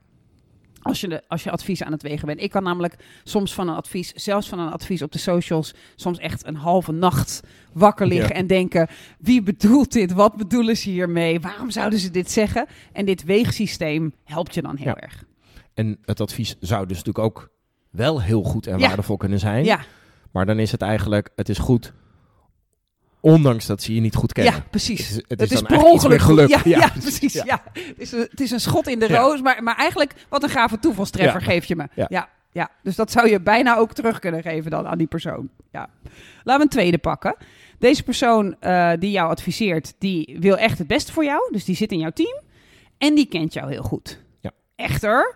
Als 0.88 1.01
je, 1.01 1.07
de, 1.07 1.24
als 1.28 1.44
je 1.44 1.51
advies 1.51 1.84
aan 1.84 1.92
het 1.92 2.01
wegen 2.01 2.25
bent. 2.28 2.42
Ik 2.42 2.51
kan 2.51 2.63
namelijk 2.63 2.95
soms 3.24 3.54
van 3.54 3.68
een 3.68 3.75
advies, 3.75 4.12
zelfs 4.13 4.50
van 4.50 4.60
een 4.60 4.72
advies 4.72 5.01
op 5.01 5.12
de 5.12 5.18
socials, 5.19 5.74
soms 5.95 6.18
echt 6.18 6.45
een 6.48 6.56
halve 6.56 6.92
nacht 6.92 7.42
wakker 7.74 8.07
liggen 8.07 8.30
Ja. 8.36 8.36
en 8.42 8.48
denken: 8.48 8.88
wie 9.19 9.42
bedoelt 9.42 9.92
dit? 9.92 10.12
Wat 10.13 10.36
bedoelen 10.36 10.78
ze 10.78 10.89
hiermee? 10.89 11.39
Waarom 11.39 11.72
zouden 11.72 12.00
ze 12.00 12.12
dit 12.12 12.31
zeggen? 12.31 12.66
En 12.94 13.06
dit 13.06 13.24
weegsysteem 13.24 14.13
helpt 14.24 14.54
je 14.54 14.62
dan 14.62 14.75
heel 14.78 14.88
Ja. 14.88 14.95
erg. 14.95 15.24
En 15.74 15.98
het 16.06 16.22
advies 16.22 16.56
zou 16.60 16.86
dus 16.88 16.98
natuurlijk 16.98 17.25
ook 17.25 17.50
wel 17.89 18.22
heel 18.22 18.44
goed 18.44 18.68
en 18.68 18.80
Ja. 18.80 18.88
waardevol 18.88 19.18
kunnen 19.18 19.39
zijn. 19.39 19.63
Ja, 19.66 19.80
Maar 20.31 20.45
dan 20.45 20.60
is 20.60 20.72
het 20.72 20.81
eigenlijk... 20.81 21.30
Het 21.36 21.50
is 21.50 21.57
goed... 21.57 21.94
Ondanks 23.19 23.66
dat 23.66 23.81
ze 23.81 23.94
je 23.96 24.02
niet 24.02 24.16
goed 24.16 24.34
kennen. 24.34 24.54
ja, 24.54 24.64
precies. 24.69 25.00
Het 25.10 25.10
is- 25.10 25.24
het 25.38 25.52
is 25.52 25.62
per 25.62 25.84
ongeluk. 25.84 26.19
geluk. 26.22 26.50
Ja, 26.50 26.62
Ja, 26.64 26.78
ja, 26.80 26.90
precies. 27.02 27.34
ja. 27.34 27.44
Ja. 27.46 27.64
Het, 27.74 27.94
is 27.98 28.12
een, 28.12 28.28
het 28.31 28.42
is 28.42 28.52
een 28.52 28.60
schot 28.60 28.88
in 28.88 29.00
de 29.00 29.08
roos, 29.08 29.42
maar, 29.42 29.64
maar 29.64 29.75
eigenlijk 29.75 30.14
wat 30.30 30.44
een 30.44 30.50
gave 30.50 30.80
toevalstreffer 30.80 31.42
geef 31.42 31.66
je 31.66 31.75
me. 31.75 31.88
Ja. 31.96 32.06
Ja. 32.10 32.30
Ja, 32.52 32.69
dus 32.84 32.96
dat 32.96 33.12
zou 33.12 33.30
je 33.30 33.40
bijna 33.42 33.75
ook 33.78 33.94
terug 33.94 34.19
kunnen 34.19 34.42
geven 34.42 34.72
dan 34.72 34.88
aan 34.88 34.98
die 34.98 35.08
persoon. 35.08 35.50
Ja. 35.72 35.90
Laten 36.44 36.58
we 36.58 36.62
een 36.62 36.68
tweede 36.69 36.98
pakken. 36.98 37.36
Deze 37.80 38.04
persoon 38.04 38.56
eh, 38.60 38.92
die 39.00 39.12
jou 39.12 39.30
adviseert, 39.30 39.94
die 40.00 40.38
wil 40.40 40.58
echt 40.58 40.78
het 40.78 40.88
beste 40.88 41.12
voor 41.13 41.24
jou. 41.24 41.52
Dus 41.52 41.66
die 41.66 41.75
zit 41.75 41.92
in 41.92 42.00
jouw 42.00 42.10
team 42.10 42.42
en 42.98 43.16
die 43.16 43.25
kent 43.28 43.54
jou 43.54 43.72
heel 43.72 43.84
goed. 43.84 44.20
Ja. 44.40 44.52
Echter, 44.75 45.36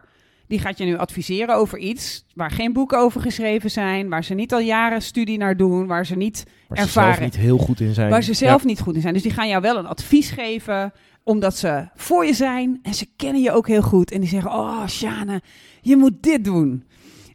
die 0.51 0.59
gaat 0.59 0.77
je 0.77 0.85
nu 0.85 0.97
adviseren 0.97 1.55
over 1.55 1.77
iets 1.77 2.25
waar 2.33 2.51
geen 2.51 2.73
boeken 2.73 2.99
over 2.99 3.21
geschreven 3.21 3.71
zijn, 3.71 4.09
waar 4.09 4.23
ze 4.23 4.33
niet 4.33 4.53
al 4.53 4.59
jaren 4.59 5.01
studie 5.01 5.37
naar 5.37 5.57
doen, 5.57 5.87
waar 5.87 6.05
ze 6.05 6.15
niet 6.15 6.43
Waar 6.67 6.77
ze 6.77 6.83
ervaren. 6.83 7.13
zelf 7.13 7.23
niet 7.25 7.37
heel 7.37 7.57
goed 7.57 7.79
in 7.79 7.93
zijn. 7.93 8.09
Waar 8.09 8.23
ze 8.23 8.33
zelf 8.33 8.63
niet 8.65 8.79
goed 8.79 8.95
in 8.95 9.01
zijn. 9.01 9.13
Dus 9.13 9.23
die 9.23 9.31
gaan 9.31 9.47
jou 9.47 9.61
wel 9.61 9.77
een 9.77 9.85
advies 9.85 10.29
geven, 10.31 10.93
omdat 11.23 11.57
ze 11.57 11.87
voor 11.95 12.25
je 12.25 12.33
zijn. 12.33 12.79
En 12.83 12.93
ze 12.93 13.05
kennen 13.15 13.41
je 13.41 13.51
ook 13.51 13.67
heel 13.67 13.81
goed. 13.81 14.11
En 14.11 14.19
die 14.19 14.29
zeggen, 14.29 14.51
oh 14.51 14.87
Sjane, 14.87 15.41
je 15.81 15.97
moet 15.97 16.23
dit 16.23 16.43
doen. 16.43 16.83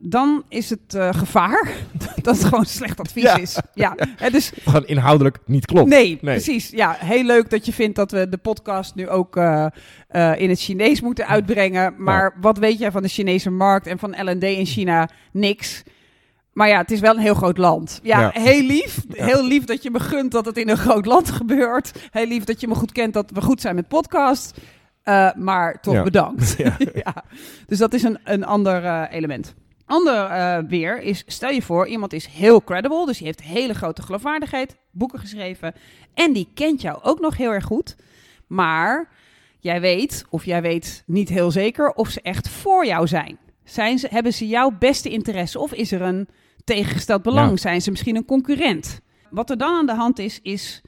Dan 0.01 0.43
is 0.49 0.71
het 0.71 0.95
eh, 0.95 1.09
gevaar 1.15 1.69
dat 2.23 2.37
het 2.37 2.45
gewoon 2.45 2.65
slecht 2.65 3.01
advies 3.01 3.23
Ja. 3.23 3.37
is. 3.37 3.59
Ja, 3.75 3.95
hè, 4.17 4.31
dus 4.31 4.49
Ja. 4.55 4.63
Gewoon 4.71 4.87
inhoudelijk 4.87 5.39
niet 5.47 5.67
klopt. 5.67 5.89
nee, 5.89 6.17
precies. 6.17 6.71
Ja, 6.71 6.97
heel 6.99 7.25
leuk 7.25 7.51
dat 7.51 7.67
je 7.67 7.73
vindt 7.73 7.97
dat 7.97 8.11
we 8.11 8.29
de 8.29 8.37
podcast 8.37 8.95
nu 8.95 9.09
ook 9.09 9.37
eh, 9.37 9.67
eh, 10.09 10.41
in 10.41 10.49
het 10.51 10.61
Chinees 10.61 11.01
moeten 11.01 11.27
uitbrengen. 11.27 11.95
Maar 11.99 12.35
wat 12.41 12.59
weet 12.59 12.79
jij 12.79 12.91
van 12.91 13.03
de 13.03 13.09
Chinese 13.09 13.51
markt 13.51 13.87
en 13.87 13.99
van 13.99 14.31
L&D 14.31 14.43
in 14.45 14.67
China? 14.67 15.09
Niks. 15.33 15.83
Maar 16.53 16.69
ja, 16.69 16.79
het 16.79 16.91
is 16.91 17.01
wel 17.01 17.15
een 17.15 17.21
heel 17.21 17.35
groot 17.35 17.59
land. 17.59 18.01
Ja, 18.03 18.21
Ja. 18.21 18.31
heel 18.33 18.63
lief. 18.63 18.99
Heel 19.13 19.47
lief 19.47 19.65
dat 19.65 19.83
je 19.83 19.91
me 19.91 20.01
gunt 20.01 20.33
dat 20.33 20.45
het 20.45 20.57
in 20.57 20.69
een 20.69 20.77
groot 20.77 21.07
land 21.07 21.31
gebeurt. 21.41 21.93
Heel 22.11 22.27
lief 22.27 22.45
dat 22.45 22.61
je 22.61 22.69
me 22.69 22.75
goed 22.75 22.93
kent 22.93 23.15
dat 23.15 23.31
we 23.31 23.41
goed 23.43 23.61
zijn 23.61 23.75
met 23.75 23.89
podcast. 23.89 24.59
Eh, 25.03 25.29
maar 25.35 25.81
toch 25.81 25.95
Ja. 25.95 26.03
bedankt. 26.03 26.55
Ja. 26.59 26.77
Ja. 26.95 27.25
Dus 27.67 27.79
dat 27.79 27.95
is 27.95 28.03
een, 28.03 28.19
een 28.25 28.45
ander 28.45 28.85
eh, 28.85 29.03
element. 29.11 29.55
Ander 29.87 30.25
eh, 30.25 30.59
weer 30.69 31.01
is, 31.01 31.23
stel 31.27 31.51
je 31.51 31.63
voor, 31.63 31.87
iemand 31.87 32.13
is 32.13 32.27
heel 32.27 32.65
credible, 32.65 33.07
dus 33.07 33.19
die 33.19 33.27
heeft 33.27 33.43
hele 33.43 33.75
grote 33.75 34.03
geloofwaardigheid, 34.03 34.77
boeken 34.91 35.19
geschreven 35.19 35.75
en 36.15 36.33
die 36.33 36.49
kent 36.55 36.81
jou 36.81 36.99
ook 37.03 37.21
nog 37.21 37.37
heel 37.37 37.51
erg 37.51 37.65
goed. 37.65 37.97
Maar 38.47 39.09
jij 39.61 39.81
weet, 39.81 40.25
of 40.31 40.45
jij 40.45 40.63
weet 40.63 41.03
niet 41.07 41.29
heel 41.29 41.51
zeker, 41.51 41.93
of 41.93 42.09
ze 42.09 42.21
echt 42.21 42.49
voor 42.49 42.87
jou 42.87 43.07
zijn. 43.07 43.39
zijn 43.65 43.99
ze, 43.99 44.09
hebben 44.11 44.33
ze 44.33 44.49
jouw 44.49 44.71
beste 44.79 45.09
interesse 45.09 45.59
of 45.59 45.73
is 45.73 45.93
er 45.93 46.03
een 46.03 46.29
tegengesteld 46.65 47.23
belang? 47.23 47.51
Ja. 47.51 47.57
Zijn 47.57 47.83
ze 47.83 47.91
misschien 47.91 48.17
een 48.17 48.25
concurrent? 48.25 49.01
Wat 49.31 49.51
er 49.51 49.59
dan 49.59 49.75
aan 49.75 49.87
de 49.87 49.95
hand 49.95 50.19
is, 50.19 50.41
is 50.43 50.83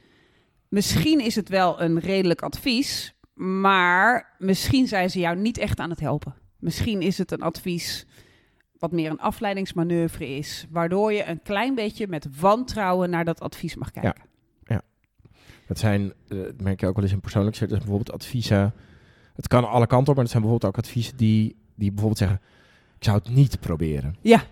misschien 0.69 1.21
is 1.21 1.35
het 1.35 1.49
wel 1.49 1.81
een 1.83 2.01
redelijk 2.01 2.43
advies, 2.43 3.15
maar 3.35 4.35
misschien 4.39 4.87
zijn 4.87 5.11
ze 5.11 5.19
jou 5.19 5.37
niet 5.37 5.59
echt 5.59 5.79
aan 5.79 5.91
het 5.91 6.01
helpen. 6.01 6.35
Misschien 6.59 7.03
is 7.03 7.19
het 7.19 7.33
een 7.33 7.43
advies 7.43 8.07
wat 8.79 8.93
meer 8.93 9.11
een 9.11 9.21
afleidingsmanoeuvre 9.21 10.29
is, 10.29 10.67
waardoor 10.71 11.13
je 11.13 11.25
een 11.27 11.43
klein 11.43 11.75
beetje 11.75 12.07
met 12.09 12.27
wantrouwen 12.41 13.11
naar 13.11 13.25
dat 13.25 13.41
advies 13.41 13.75
mag 13.77 13.91
kijken. 13.91 14.27
Het 15.67 15.79
zijn, 15.79 16.13
eh, 16.29 16.39
dat 16.39 16.61
merk 16.61 16.81
je 16.81 16.87
ook 16.87 16.95
wel 16.95 17.05
eens 17.05 17.13
in 17.13 17.21
persoonlijk 17.21 17.57
zit, 17.57 17.69
dus 17.69 17.79
bijvoorbeeld 17.79 18.13
adviezen. 18.13 18.73
Het 19.35 19.49
kan 19.49 19.69
alle 19.69 19.87
kanten 19.87 20.09
op, 20.09 20.15
maar 20.15 20.23
het 20.25 20.31
zijn 20.33 20.43
bijvoorbeeld 20.43 20.75
ook 20.77 20.85
adviezen 20.85 21.17
die, 21.17 21.57
die 21.75 21.89
bijvoorbeeld 21.89 22.19
zeggen: 22.19 22.41
Ik 22.99 23.05
zou 23.05 23.19
het 23.25 23.29
niet 23.35 23.61
proberen. 23.61 24.17
Ja. 24.21 24.43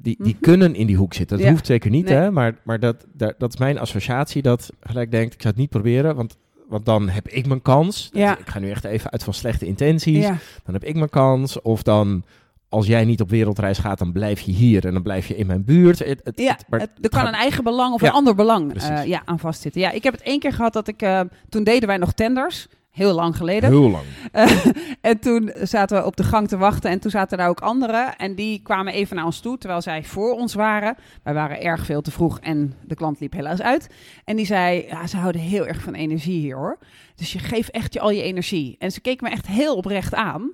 Die, 0.00 0.16
die 0.22 0.32
Mhm. 0.34 0.42
kunnen 0.42 0.74
in 0.74 0.86
die 0.86 0.96
hoek 0.96 1.14
zitten. 1.14 1.36
Dat 1.36 1.46
Ja. 1.46 1.52
hoeft 1.52 1.66
zeker 1.66 1.90
niet, 1.90 2.04
Nee. 2.04 2.14
hè? 2.14 2.30
Maar, 2.30 2.58
maar 2.64 2.80
dat, 2.80 3.06
dat, 3.12 3.34
dat 3.38 3.52
is 3.52 3.58
mijn 3.58 3.78
associatie. 3.78 4.42
Dat 4.42 4.70
gelijk 4.80 5.10
denkt: 5.10 5.34
Ik 5.34 5.40
zou 5.40 5.52
het 5.52 5.62
niet 5.62 5.70
proberen, 5.70 6.16
want, 6.16 6.36
want 6.68 6.84
dan 6.84 7.08
heb 7.08 7.28
ik 7.28 7.46
mijn 7.46 7.62
kans. 7.62 8.10
Ja. 8.12 8.38
Ik 8.38 8.48
ga 8.48 8.58
nu 8.58 8.70
echt 8.70 8.84
even 8.84 9.10
uit 9.10 9.24
van 9.24 9.34
slechte 9.34 9.66
intenties. 9.66 10.24
Ja. 10.24 10.38
Dan 10.64 10.74
heb 10.74 10.84
ik 10.84 10.94
mijn 10.94 11.10
kans. 11.10 11.60
Of 11.62 11.82
dan, 11.82 12.24
als 12.70 12.86
jij 12.86 13.04
niet 13.04 13.20
op 13.20 13.30
wereldreis 13.30 13.78
gaat, 13.78 13.98
dan 13.98 14.12
blijf 14.12 14.40
je 14.40 14.52
hier 14.52 14.86
en 14.86 14.92
dan 14.92 15.02
blijf 15.02 15.26
je 15.26 15.36
in 15.36 15.46
mijn 15.46 15.64
buurt. 15.64 15.98
Het, 15.98 16.20
het, 16.24 16.38
Ja, 16.40 16.52
het- 16.52 16.64
maar 16.68 16.80
het- 16.80 16.90
er 17.00 17.08
kan 17.10 17.26
een 17.26 17.32
eigen 17.34 17.64
belang 17.64 17.94
of 17.94 18.00
Ja, 18.00 18.06
een 18.08 18.12
ander 18.14 18.34
belang 18.34 18.74
eh, 18.82 19.04
ja, 19.04 19.22
aan 19.24 19.38
vastzitten. 19.38 19.80
Ja, 19.80 19.90
ik 19.90 20.02
heb 20.02 20.12
het 20.12 20.22
één 20.22 20.38
keer 20.38 20.52
gehad 20.52 20.72
dat 20.72 20.88
ik... 20.88 21.02
eh, 21.02 21.20
toen 21.48 21.64
deden 21.64 21.88
wij 21.88 21.96
nog 21.96 22.12
tenders, 22.12 22.66
heel 22.90 23.14
lang 23.14 23.36
geleden. 23.36 23.70
Heel 23.70 23.90
lang. 23.90 24.04
Eh, 24.32 24.66
en 25.10 25.18
toen 25.18 25.52
zaten 25.62 25.96
we 25.98 26.04
op 26.06 26.16
de 26.16 26.24
gang 26.24 26.48
te 26.48 26.56
wachten 26.56 26.90
en 26.90 26.98
toen 27.00 27.10
zaten 27.10 27.38
daar 27.38 27.48
ook 27.48 27.60
anderen. 27.60 28.16
En 28.16 28.34
die 28.34 28.60
kwamen 28.62 28.92
even 28.92 29.16
naar 29.16 29.24
ons 29.24 29.40
toe, 29.40 29.58
terwijl 29.58 29.82
zij 29.82 30.04
voor 30.04 30.32
ons 30.34 30.54
waren. 30.54 30.96
Wij 31.22 31.34
waren 31.34 31.60
erg 31.62 31.84
veel 31.84 32.00
te 32.02 32.10
vroeg 32.10 32.40
en 32.40 32.74
de 32.84 32.94
klant 32.94 33.20
liep 33.20 33.32
helaas 33.32 33.60
uit. 33.62 33.88
En 34.24 34.36
die 34.36 34.46
zei, 34.46 34.84
ja, 34.88 35.06
ze 35.06 35.16
houden 35.16 35.40
heel 35.40 35.66
erg 35.66 35.80
van 35.82 35.94
energie 35.94 36.40
hier 36.40 36.56
hoor. 36.56 36.78
Dus 37.14 37.32
je 37.32 37.38
geeft 37.38 37.70
echt 37.70 37.92
je 37.94 38.00
al 38.00 38.10
je 38.10 38.22
energie. 38.22 38.76
En 38.78 38.90
ze 38.92 39.00
keken 39.00 39.26
me 39.26 39.32
echt 39.34 39.46
heel 39.46 39.76
oprecht 39.76 40.14
aan. 40.14 40.50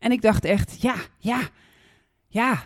En 0.00 0.12
ik 0.12 0.22
dacht 0.22 0.44
echt, 0.44 0.82
ja, 0.82 0.94
ja, 1.18 1.40
ja, 2.28 2.62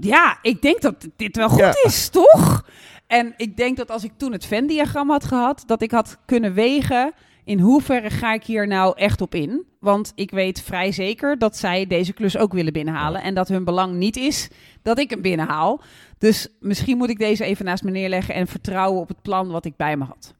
ja, 0.00 0.38
ik 0.42 0.62
denk 0.62 0.80
dat 0.80 1.08
dit 1.16 1.36
wel 1.36 1.48
goed 1.48 1.58
Ja. 1.58 1.74
is, 1.84 2.08
toch? 2.08 2.64
En 3.06 3.34
ik 3.36 3.56
denk 3.56 3.76
dat 3.76 3.90
als 3.90 4.04
ik 4.04 4.12
toen 4.16 4.32
het 4.32 4.46
Venn-diagram 4.46 5.10
had 5.10 5.24
gehad, 5.24 5.62
dat 5.66 5.82
ik 5.82 5.90
had 5.90 6.18
kunnen 6.24 6.54
wegen 6.54 7.12
in 7.44 7.60
hoeverre 7.60 8.10
ga 8.10 8.32
ik 8.32 8.44
hier 8.44 8.66
nou 8.66 8.96
echt 8.96 9.20
op 9.20 9.34
in. 9.34 9.66
Want 9.80 10.12
ik 10.14 10.30
weet 10.30 10.62
vrij 10.62 10.92
zeker 10.92 11.38
dat 11.38 11.56
zij 11.56 11.86
deze 11.86 12.12
klus 12.12 12.36
ook 12.36 12.52
willen 12.52 12.72
binnenhalen. 12.72 13.22
En 13.22 13.34
dat 13.34 13.48
hun 13.48 13.64
belang 13.64 13.94
niet 13.94 14.16
is 14.16 14.48
dat 14.82 14.98
ik 14.98 15.10
hem 15.10 15.22
binnenhaal. 15.22 15.80
Dus 16.18 16.48
misschien 16.60 16.96
moet 16.96 17.10
ik 17.10 17.18
deze 17.18 17.44
even 17.44 17.64
naast 17.64 17.82
me 17.82 17.90
neerleggen 17.90 18.34
en 18.34 18.46
vertrouwen 18.46 19.00
op 19.00 19.08
het 19.08 19.22
plan 19.22 19.48
wat 19.48 19.64
ik 19.64 19.76
bij 19.76 19.96
me 19.96 20.04
had. 20.04 20.34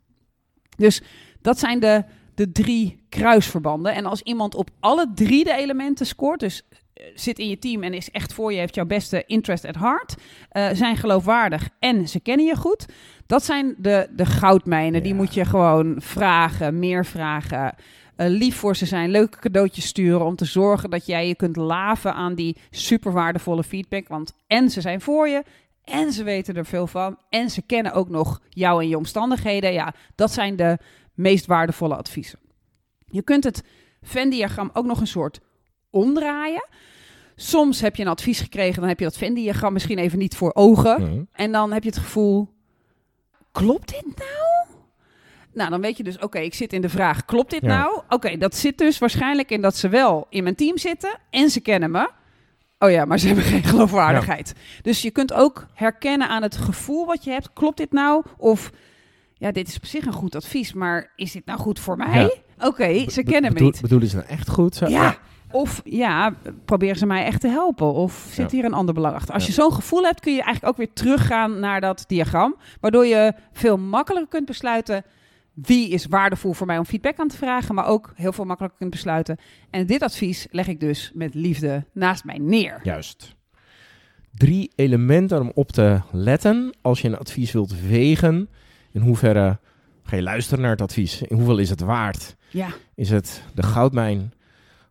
Dus 0.76 1.02
dat 1.42 1.58
zijn 1.58 1.80
de, 1.80 2.04
de 2.36 2.52
drie 2.52 3.04
kruisverbanden. 3.08 3.94
En 3.94 4.06
als 4.06 4.22
iemand 4.22 4.54
op 4.54 4.70
alle 4.80 5.10
drie 5.14 5.44
de 5.44 5.54
elementen 5.54 6.06
scoort, 6.06 6.40
dus 6.40 6.62
eh, 6.94 7.06
zit 7.14 7.38
in 7.38 7.48
je 7.48 7.58
team 7.58 7.82
en 7.82 7.94
is 7.94 8.10
echt 8.10 8.32
voor 8.32 8.52
je, 8.52 8.58
heeft 8.58 8.74
jouw 8.74 8.86
beste 8.86 9.24
interest 9.26 9.64
at 9.64 9.76
heart, 9.76 10.14
eh, 10.50 10.68
zijn 10.72 10.96
geloofwaardig 10.96 11.68
en 11.78 12.08
ze 12.08 12.20
kennen 12.20 12.46
je 12.46 12.56
goed. 12.56 12.86
Dat 13.26 13.44
zijn 13.44 13.74
de, 13.78 14.08
de 14.16 14.26
goudmijnen. 14.26 15.02
Die 15.02 15.14
moet 15.14 15.34
je 15.34 15.44
gewoon 15.44 15.94
vragen, 15.98 16.78
meer 16.78 17.04
vragen. 17.04 17.74
eh, 18.16 18.28
lief 18.28 18.56
voor 18.56 18.76
ze 18.76 18.86
zijn, 18.86 19.10
leuke 19.10 19.38
cadeautjes 19.38 19.86
sturen 19.86 20.24
om 20.26 20.36
te 20.36 20.44
zorgen 20.44 20.90
dat 20.90 21.06
jij 21.06 21.28
je 21.28 21.36
kunt 21.36 21.56
laven 21.56 22.14
aan 22.14 22.34
die 22.34 22.56
super 22.70 23.12
waardevolle 23.12 23.64
feedback. 23.64 24.08
Want 24.08 24.32
en 24.46 24.70
ze 24.70 24.80
zijn 24.80 25.00
voor 25.00 25.28
je, 25.28 25.42
en 25.84 26.12
ze 26.12 26.24
weten 26.24 26.56
er 26.56 26.66
veel 26.66 26.86
van, 26.86 27.18
en 27.28 27.50
ze 27.50 27.62
kennen 27.62 27.92
ook 27.92 28.08
nog 28.08 28.40
jou 28.48 28.82
en 28.82 28.88
je 28.88 28.96
omstandigheden. 28.96 29.72
Ja, 29.72 29.94
dat 30.14 30.32
zijn 30.32 30.56
de 30.56 30.78
meest 31.16 31.46
waardevolle 31.46 31.96
adviezen. 31.96 32.38
Je 33.10 33.22
kunt 33.22 33.44
het 33.44 33.62
Venn-diagram 34.02 34.70
ook 34.72 34.84
nog 34.86 35.00
een 35.00 35.06
soort 35.06 35.40
omdraaien. 35.90 36.68
Soms 37.36 37.80
heb 37.80 37.96
je 37.96 38.02
een 38.02 38.08
advies 38.08 38.40
gekregen, 38.40 38.80
dan 38.80 38.88
heb 38.88 38.98
je 38.98 39.04
dat 39.04 39.16
Venn-diagram 39.16 39.72
misschien 39.72 39.98
even 39.98 40.18
niet 40.18 40.36
voor 40.36 40.54
ogen. 40.54 41.28
En 41.32 41.52
dan 41.52 41.72
heb 41.72 41.82
je 41.82 41.88
het 41.88 41.98
gevoel, 41.98 42.48
klopt 43.52 43.88
dit 43.88 44.04
nou? 44.16 44.78
Nou, 45.52 45.70
dan 45.70 45.80
weet 45.80 45.96
je 45.96 46.02
dus, 46.02 46.18
oké, 46.18 46.38
ik 46.38 46.54
zit 46.54 46.72
in 46.72 46.80
de 46.80 46.88
vraag, 46.88 47.24
klopt 47.24 47.50
dit 47.50 47.62
Ja. 47.62 47.68
nou? 47.68 48.00
Oké, 48.08 48.36
dat 48.36 48.56
zit 48.56 48.78
dus 48.78 48.98
waarschijnlijk 48.98 49.50
in 49.50 49.60
dat 49.60 49.76
ze 49.76 49.88
wel 49.88 50.26
in 50.30 50.42
mijn 50.42 50.54
team 50.54 50.78
zitten 50.78 51.18
en 51.30 51.50
ze 51.50 51.60
kennen 51.60 51.90
me. 51.90 52.10
Oh 52.78 52.90
ja, 52.90 53.04
maar 53.04 53.18
ze 53.18 53.26
hebben 53.26 53.44
geen 53.44 53.62
geloofwaardigheid. 53.64 54.54
Dus 54.82 55.02
je 55.02 55.10
kunt 55.10 55.32
ook 55.32 55.66
herkennen 55.74 56.28
aan 56.28 56.42
het 56.42 56.56
gevoel 56.56 57.06
wat 57.06 57.24
je 57.24 57.30
hebt, 57.30 57.52
klopt 57.52 57.76
dit 57.76 57.92
nou? 57.92 58.24
Of, 58.36 58.70
ja, 59.38 59.52
dit 59.52 59.68
is 59.68 59.76
op 59.76 59.84
zich 59.86 60.06
een 60.06 60.12
goed 60.12 60.34
advies, 60.34 60.72
maar 60.72 61.12
is 61.16 61.32
dit 61.32 61.46
nou 61.46 61.58
goed 61.58 61.80
voor 61.80 61.96
mij? 61.96 62.40
Oké, 62.58 63.10
ze 63.10 63.22
kennen 63.22 63.52
me 63.52 63.60
niet. 63.60 63.80
Bedoelen 63.80 64.08
ze 64.08 64.16
nou 64.16 64.28
echt 64.28 64.48
goed? 64.48 64.74
Zo? 64.74 64.86
Ja. 64.88 65.16
Of 65.50 65.80
ja, 65.84 66.34
proberen 66.64 66.96
ze 66.96 67.06
mij 67.06 67.24
echt 67.24 67.40
te 67.40 67.48
helpen? 67.48 67.92
Of 67.92 68.26
zit 68.30 68.50
Ja. 68.50 68.56
hier 68.56 68.64
een 68.66 68.74
ander 68.74 68.94
belang 68.94 69.14
achter? 69.14 69.34
Als 69.34 69.46
je 69.46 69.52
zo'n 69.52 69.72
gevoel 69.72 70.02
hebt, 70.02 70.20
kun 70.20 70.32
je 70.34 70.42
eigenlijk 70.42 70.72
ook 70.72 70.76
weer 70.86 70.92
teruggaan 70.92 71.60
naar 71.60 71.80
dat 71.80 72.04
diagram. 72.06 72.56
Waardoor 72.80 73.06
je 73.06 73.34
veel 73.52 73.76
makkelijker 73.78 74.30
kunt 74.30 74.46
besluiten 74.46 75.04
wie 75.54 75.88
is 75.88 76.06
waardevol 76.06 76.52
voor 76.52 76.66
mij 76.66 76.78
om 76.78 76.84
feedback 76.84 77.18
aan 77.18 77.28
te 77.28 77.36
vragen. 77.36 77.74
Maar 77.74 77.86
ook 77.86 78.12
heel 78.14 78.32
veel 78.32 78.44
makkelijker 78.44 78.78
kunt 78.78 78.90
besluiten. 78.90 79.38
En 79.70 79.86
dit 79.86 80.02
advies 80.02 80.46
leg 80.50 80.68
ik 80.68 80.80
dus 80.80 81.10
met 81.14 81.34
liefde 81.34 81.84
naast 81.92 82.24
mij 82.24 82.38
neer. 82.38 82.80
Juist. 82.82 83.34
Drie 84.34 84.72
elementen 84.74 85.40
om 85.40 85.50
op 85.54 85.72
te 85.72 86.00
letten 86.12 86.76
als 86.82 87.00
je 87.00 87.08
een 87.08 87.18
advies 87.18 87.52
wilt 87.52 87.80
wegen. 87.80 88.48
In 88.96 89.02
hoeverre 89.02 89.58
ga 90.02 90.16
je 90.16 90.22
luisteren 90.22 90.60
naar 90.60 90.70
het 90.70 90.80
advies? 90.82 91.22
In 91.22 91.36
hoeveel 91.36 91.58
is 91.58 91.70
het 91.70 91.80
waard? 91.80 92.36
Ja, 92.50 92.68
Is 92.94 93.10
het 93.10 93.42
de 93.54 93.62
goudmijn 93.62 94.32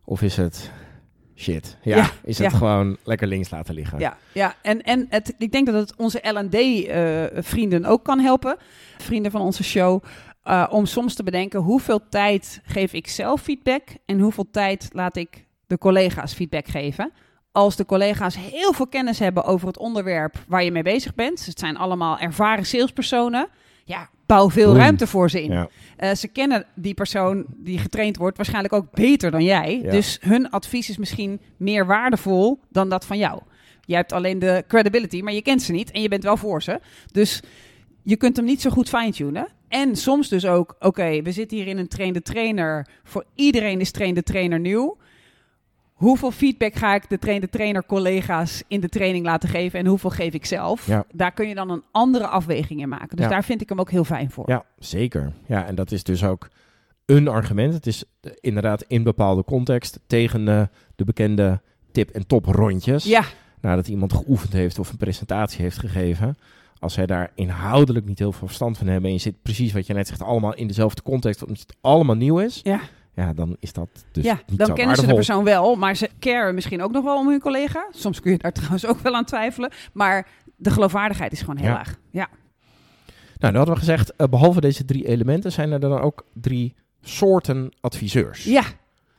of 0.04 0.22
is 0.22 0.36
het 0.36 0.70
shit? 1.36 1.76
Ja, 1.82 1.96
Ja, 1.96 2.10
is 2.22 2.38
het 2.38 2.50
ja. 2.50 2.56
gewoon 2.58 2.96
lekker 3.04 3.26
links 3.26 3.50
laten 3.50 3.74
liggen? 3.74 3.98
ja, 3.98 4.16
ja. 4.32 4.54
En, 4.62 4.82
en 4.82 5.06
het, 5.08 5.34
ik 5.38 5.52
denk 5.52 5.66
dat 5.66 5.74
het 5.74 5.96
onze 5.96 6.18
L&D-vrienden 6.22 7.84
ook 7.84 8.04
kan 8.04 8.18
helpen. 8.18 8.56
Vrienden 8.98 9.30
van 9.30 9.40
onze 9.40 9.64
show. 9.64 10.02
eh, 10.42 10.66
om 10.70 10.86
soms 10.86 11.14
te 11.14 11.22
bedenken 11.22 11.60
hoeveel 11.60 12.08
tijd 12.08 12.60
geef 12.64 12.92
ik 12.92 13.08
zelf 13.08 13.40
feedback 13.40 13.82
en 14.04 14.20
hoeveel 14.20 14.50
tijd 14.50 14.88
laat 14.92 15.16
ik 15.16 15.46
de 15.66 15.78
collega's 15.78 16.32
feedback 16.34 16.66
geven. 16.68 17.12
Als 17.52 17.76
de 17.76 17.84
collega's 17.84 18.36
heel 18.36 18.72
veel 18.72 18.86
kennis 18.88 19.18
hebben 19.18 19.44
over 19.44 19.66
het 19.66 19.78
onderwerp 19.78 20.34
waar 20.48 20.64
je 20.64 20.70
mee 20.72 20.82
bezig 20.82 21.14
bent, 21.14 21.46
het 21.46 21.58
zijn 21.58 21.76
allemaal 21.76 22.18
ervaren 22.18 22.66
salespersonen, 22.66 23.48
ja, 23.86 24.10
bouw 24.26 24.50
veel 24.50 24.76
ruimte 24.76 25.06
voor 25.06 25.30
ze 25.30 25.42
in. 25.42 25.52
Ja. 25.52 25.68
Eh, 25.96 26.14
ze 26.14 26.28
kennen 26.28 26.66
die 26.74 26.94
persoon 26.94 27.44
die 27.56 27.78
getraind 27.78 28.16
wordt 28.16 28.36
waarschijnlijk 28.36 28.74
ook 28.74 28.90
beter 28.90 29.30
dan 29.30 29.44
jij. 29.44 29.80
Ja. 29.82 29.90
Dus 29.90 30.18
hun 30.20 30.50
advies 30.50 30.90
is 30.90 30.96
misschien 30.96 31.40
meer 31.56 31.86
waardevol 31.86 32.60
dan 32.70 32.88
dat 32.88 33.06
van 33.06 33.18
jou. 33.18 33.40
Jij 33.80 33.96
hebt 33.96 34.12
alleen 34.12 34.38
de 34.38 34.64
credibility, 34.68 35.20
maar 35.20 35.32
je 35.32 35.42
kent 35.42 35.62
ze 35.62 35.72
niet 35.72 35.90
en 35.90 36.02
je 36.02 36.08
bent 36.08 36.22
wel 36.22 36.36
voor 36.36 36.62
ze. 36.62 36.80
Dus 37.12 37.42
je 38.02 38.16
kunt 38.16 38.36
hem 38.36 38.44
niet 38.44 38.60
zo 38.60 38.70
goed 38.70 38.88
fine-tunen. 38.88 39.48
En 39.68 39.96
soms 39.96 40.28
dus 40.28 40.46
ook, 40.46 40.76
oké, 40.78 41.22
we 41.22 41.32
zitten 41.32 41.56
hier 41.56 41.66
in 41.66 41.78
een 41.78 41.88
trainde 41.88 42.22
trainer. 42.22 42.86
Voor 43.04 43.24
iedereen 43.34 43.80
is 43.80 43.90
trainde 43.90 44.22
trainer 44.22 44.60
nieuw. 44.60 44.96
Hoeveel 45.96 46.30
feedback 46.30 46.74
ga 46.74 46.94
ik 46.94 47.08
de 47.08 47.18
trainde 47.18 47.48
trainer 47.48 47.86
collega's 47.86 48.62
in 48.68 48.80
de 48.80 48.88
training 48.88 49.24
laten 49.24 49.48
geven 49.48 49.78
en 49.78 49.86
hoeveel 49.86 50.10
geef 50.10 50.34
ik 50.34 50.46
zelf? 50.46 50.86
Ja. 50.86 51.04
Daar 51.12 51.32
kun 51.32 51.48
je 51.48 51.54
dan 51.54 51.70
een 51.70 51.82
andere 51.90 52.26
afweging 52.26 52.80
in 52.80 52.88
maken. 52.88 53.16
Dus 53.16 53.24
Ja. 53.24 53.30
daar 53.30 53.44
vind 53.44 53.60
ik 53.60 53.68
hem 53.68 53.80
ook 53.80 53.90
heel 53.90 54.04
fijn 54.04 54.30
voor. 54.30 54.50
Ja, 54.50 54.64
zeker. 54.78 55.32
Ja, 55.46 55.66
en 55.66 55.74
dat 55.74 55.90
is 55.90 56.02
dus 56.04 56.24
ook 56.24 56.48
een 57.06 57.28
argument. 57.28 57.74
Het 57.74 57.86
is 57.86 58.04
eh, 58.20 58.30
inderdaad 58.40 58.84
in 58.88 59.02
bepaalde 59.02 59.44
context 59.44 60.00
tegen 60.06 60.48
eh, 60.48 60.62
de 60.96 61.04
bekende 61.04 61.60
tip- 61.92 62.10
en 62.10 62.26
top-rondjes. 62.26 63.04
ja. 63.04 63.22
Nadat 63.60 63.88
iemand 63.88 64.12
geoefend 64.12 64.52
heeft 64.52 64.78
of 64.78 64.90
een 64.90 64.96
presentatie 64.96 65.62
heeft 65.62 65.78
gegeven. 65.78 66.36
Als 66.78 66.92
zij 66.94 67.06
daar 67.06 67.30
inhoudelijk 67.34 68.06
niet 68.06 68.18
heel 68.18 68.32
veel 68.32 68.46
verstand 68.46 68.78
van 68.78 68.86
hebben. 68.86 69.06
en 69.08 69.12
je 69.16 69.20
zit 69.22 69.42
precies 69.42 69.72
wat 69.72 69.86
je 69.86 69.94
net 69.94 70.06
zegt, 70.08 70.22
allemaal 70.22 70.54
in 70.54 70.66
dezelfde 70.66 71.02
context. 71.02 71.42
omdat 71.42 71.60
het 71.60 71.76
allemaal 71.80 72.16
nieuw 72.16 72.38
is. 72.38 72.60
Ja. 72.62 72.80
Ja, 73.16 73.32
dan 73.32 73.56
is 73.60 73.72
dat 73.72 73.88
dus 74.12 74.24
ja, 74.24 74.40
niet 74.46 74.58
dan 74.58 74.74
kennen 74.74 74.96
ze 74.96 75.06
de 75.06 75.14
persoon 75.14 75.44
wel, 75.44 75.74
maar 75.76 75.96
ze 75.96 76.10
caren 76.18 76.54
misschien 76.54 76.82
ook 76.82 76.92
nog 76.92 77.04
wel 77.04 77.16
om 77.16 77.28
hun 77.28 77.40
collega. 77.40 77.86
Soms 77.90 78.20
kun 78.20 78.30
je 78.32 78.38
daar 78.38 78.52
trouwens 78.60 78.86
ook 78.86 78.98
wel 78.98 79.14
aan 79.14 79.24
twijfelen. 79.24 79.70
Maar 79.92 80.26
de 80.56 80.70
geloofwaardigheid 80.70 81.32
is 81.32 81.40
gewoon 81.40 81.56
heel 81.56 81.66
Ja. 81.68 81.72
laag. 81.74 81.94
Ja, 82.10 82.28
Nou, 83.38 83.52
dan 83.52 83.54
hadden 83.54 83.74
we 83.74 83.80
gezegd, 83.80 84.16
eh, 84.16 84.26
behalve 84.28 84.60
deze 84.60 84.84
drie 84.84 85.06
elementen 85.08 85.52
zijn 85.52 85.72
er 85.72 85.80
dan 85.80 86.00
ook 86.00 86.26
drie 86.34 86.74
soorten 87.00 87.72
adviseurs. 87.80 88.44
ja. 88.44 88.62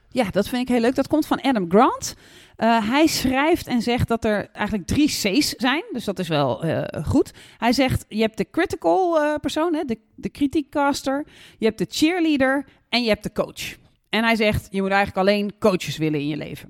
ja, 0.10 0.30
dat 0.32 0.48
vind 0.48 0.62
ik 0.62 0.68
heel 0.68 0.80
leuk. 0.82 0.96
Dat 0.96 1.08
komt 1.08 1.26
van 1.28 1.42
Adam 1.42 1.70
Grant. 1.70 2.16
Eh, 2.56 2.90
hij 2.90 3.08
schrijft 3.08 3.68
en 3.68 3.82
zegt 3.82 4.08
dat 4.08 4.26
er 4.26 4.50
eigenlijk 4.52 4.88
drie 4.88 5.08
C's 5.08 5.50
zijn. 5.50 5.84
Dus 5.92 6.06
dat 6.06 6.20
is 6.20 6.28
wel 6.28 6.64
eh, 6.64 7.06
goed. 7.06 7.32
Hij 7.58 7.72
zegt, 7.74 8.06
je 8.08 8.22
hebt 8.22 8.38
de 8.38 8.48
critical 8.52 9.40
persoon, 9.40 9.74
hè, 9.74 9.84
de, 9.84 9.98
de 10.16 10.30
criticcaster. 10.30 11.26
Je 11.58 11.66
hebt 11.66 11.78
de 11.78 11.86
cheerleader 11.90 12.66
en 12.90 13.02
je 13.04 13.10
hebt 13.10 13.24
de 13.24 13.32
coach. 13.32 13.76
En 14.10 14.24
hij 14.24 14.36
zegt, 14.36 14.68
je 14.72 14.82
moet 14.82 14.92
eigenlijk 14.92 15.28
alleen 15.28 15.54
coaches 15.60 15.98
willen 15.98 16.20
in 16.20 16.28
je 16.28 16.38
leven. 16.38 16.70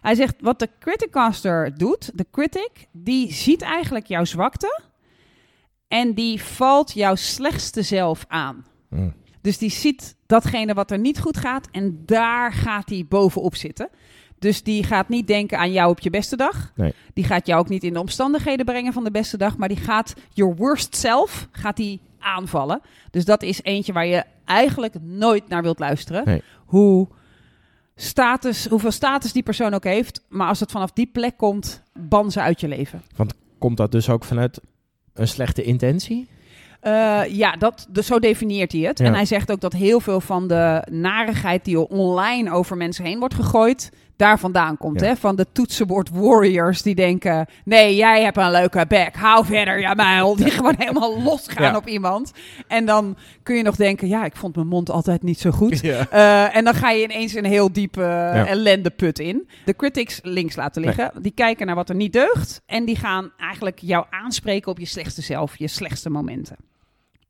Hij 0.00 0.14
zegt, 0.14 0.34
wat 0.40 0.58
de 0.58 0.68
criticcaster 0.78 1.78
doet, 1.78 2.10
de 2.14 2.26
critic, 2.30 2.86
die 2.92 3.32
ziet 3.32 3.62
eigenlijk 3.62 4.06
jouw 4.06 4.24
zwakte. 4.24 4.80
En 5.88 6.14
die 6.14 6.42
valt 6.42 6.92
jouw 6.92 7.14
slechtste 7.14 7.82
zelf 7.82 8.24
aan. 8.28 8.66
Mm. 8.88 9.14
Dus 9.40 9.58
die 9.58 9.70
ziet 9.70 10.16
datgene 10.26 10.74
wat 10.74 10.90
er 10.90 10.98
niet 10.98 11.20
goed 11.20 11.36
gaat 11.36 11.68
en 11.70 12.02
daar 12.06 12.52
gaat 12.52 12.88
hij 12.88 13.04
bovenop 13.08 13.54
zitten. 13.54 13.88
Dus 14.38 14.62
die 14.62 14.84
gaat 14.84 15.08
niet 15.08 15.26
denken 15.26 15.58
aan 15.58 15.72
jou 15.72 15.90
op 15.90 16.00
je 16.00 16.10
beste 16.10 16.36
dag. 16.36 16.72
Nee. 16.74 16.92
Die 17.12 17.24
gaat 17.24 17.46
jou 17.46 17.60
ook 17.60 17.68
niet 17.68 17.84
in 17.84 17.92
de 17.92 18.00
omstandigheden 18.00 18.64
brengen 18.64 18.92
van 18.92 19.04
de 19.04 19.10
beste 19.10 19.36
dag, 19.36 19.56
maar 19.56 19.68
die 19.68 19.76
gaat 19.76 20.14
your 20.32 20.56
worst 20.56 20.96
self 20.96 21.48
gaat 21.52 21.76
die 21.76 22.00
aanvallen. 22.18 22.80
Dus 23.10 23.24
dat 23.24 23.42
is 23.42 23.62
eentje 23.62 23.92
waar 23.92 24.06
je 24.06 24.24
eigenlijk 24.44 24.94
nooit 25.02 25.48
naar 25.48 25.62
wilt 25.62 25.78
luisteren. 25.78 26.22
Nee. 26.24 26.42
Hoe 26.64 27.08
status, 27.96 28.66
hoeveel 28.66 28.90
status 28.90 29.32
die 29.32 29.42
persoon 29.42 29.74
ook 29.74 29.84
heeft, 29.84 30.24
maar 30.28 30.48
als 30.48 30.60
het 30.60 30.70
vanaf 30.70 30.90
die 30.90 31.06
plek 31.06 31.36
komt, 31.36 31.82
ban 31.92 32.30
ze 32.30 32.40
uit 32.40 32.60
je 32.60 32.68
leven. 32.68 33.02
Komt 33.58 33.76
dat 33.76 33.92
dus 33.92 34.08
ook 34.08 34.24
vanuit 34.24 34.60
een 35.14 35.28
slechte 35.28 35.62
intentie? 35.62 36.28
Eh, 36.80 37.22
ja, 37.28 37.52
dat, 37.52 37.86
dus 37.90 38.06
zo 38.06 38.18
definieert 38.18 38.72
hij 38.72 38.80
het. 38.80 38.98
Ja. 38.98 39.04
En 39.04 39.14
hij 39.14 39.24
zegt 39.24 39.50
ook 39.50 39.60
dat 39.60 39.72
heel 39.72 40.00
veel 40.00 40.20
van 40.20 40.48
de 40.48 40.86
narigheid 40.90 41.64
die 41.64 41.88
online 41.88 42.50
over 42.50 42.76
mensen 42.76 43.04
heen 43.04 43.18
wordt 43.18 43.34
gegooid, 43.34 43.90
daar 44.18 44.38
vandaan 44.38 44.76
komt. 44.76 45.00
Ja. 45.00 45.06
Hè? 45.06 45.16
Van 45.16 45.36
de 45.36 45.46
toetsenbord 45.52 46.10
warriors 46.10 46.82
die 46.82 46.94
denken, 46.94 47.46
nee, 47.64 47.96
jij 47.96 48.22
hebt 48.22 48.36
een 48.36 48.50
leuke 48.50 48.84
bek, 48.88 49.16
hou 49.16 49.44
verder, 49.46 49.80
ja 49.80 49.94
muil. 49.94 50.36
Die 50.36 50.50
gewoon 50.58 50.74
helemaal 50.78 51.22
losgaan 51.22 51.62
Ja. 51.72 51.76
op 51.76 51.86
iemand. 51.86 52.32
En 52.66 52.84
dan 52.86 53.16
kun 53.42 53.56
je 53.56 53.62
nog 53.62 53.76
denken, 53.76 54.08
ja, 54.08 54.24
ik 54.24 54.36
vond 54.36 54.54
mijn 54.54 54.66
mond 54.68 54.90
altijd 54.90 55.22
niet 55.22 55.40
zo 55.40 55.50
goed. 55.50 55.80
Ja. 55.88 56.06
Eh, 56.10 56.56
en 56.56 56.64
dan 56.64 56.74
ga 56.74 56.90
je 56.90 57.02
ineens 57.02 57.34
een 57.34 57.44
heel 57.44 57.72
diepe 57.72 58.00
uh, 58.00 58.50
ellendeput 58.50 59.18
in. 59.18 59.48
De 59.64 59.76
critics 59.76 60.18
links 60.22 60.56
laten 60.56 60.82
liggen. 60.82 61.12
Die 61.20 61.32
kijken 61.32 61.66
naar 61.66 61.74
wat 61.74 61.88
er 61.88 61.94
niet 61.94 62.12
deugt. 62.12 62.62
En 62.66 62.84
die 62.84 62.96
gaan 62.96 63.30
eigenlijk 63.36 63.78
jou 63.78 64.06
aanspreken 64.10 64.70
op 64.70 64.78
je 64.78 64.86
slechtste 64.86 65.22
zelf, 65.22 65.56
je 65.56 65.68
slechtste 65.68 66.10
momenten. 66.10 66.56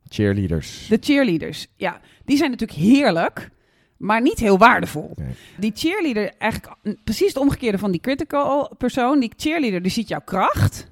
Cheerleaders. 0.09 0.87
De 0.89 0.99
cheerleaders, 1.01 1.67
ja, 1.77 2.01
die 2.25 2.37
zijn 2.37 2.51
natuurlijk 2.51 2.79
heerlijk. 2.79 3.51
Maar 3.99 4.23
niet 4.23 4.39
heel 4.39 4.59
waardevol. 4.59 5.13
Nee. 5.15 5.29
Die 5.57 5.73
cheerleader, 5.75 6.33
eigenlijk 6.39 6.75
precies 7.05 7.29
het 7.29 7.37
omgekeerde 7.37 7.79
van 7.79 7.91
die 7.91 8.01
critical 8.01 8.75
persoon. 8.79 9.21
Die 9.21 9.33
cheerleader, 9.37 9.83
die 9.83 9.91
ziet 9.91 10.09
jouw 10.09 10.23
kracht 10.25 10.91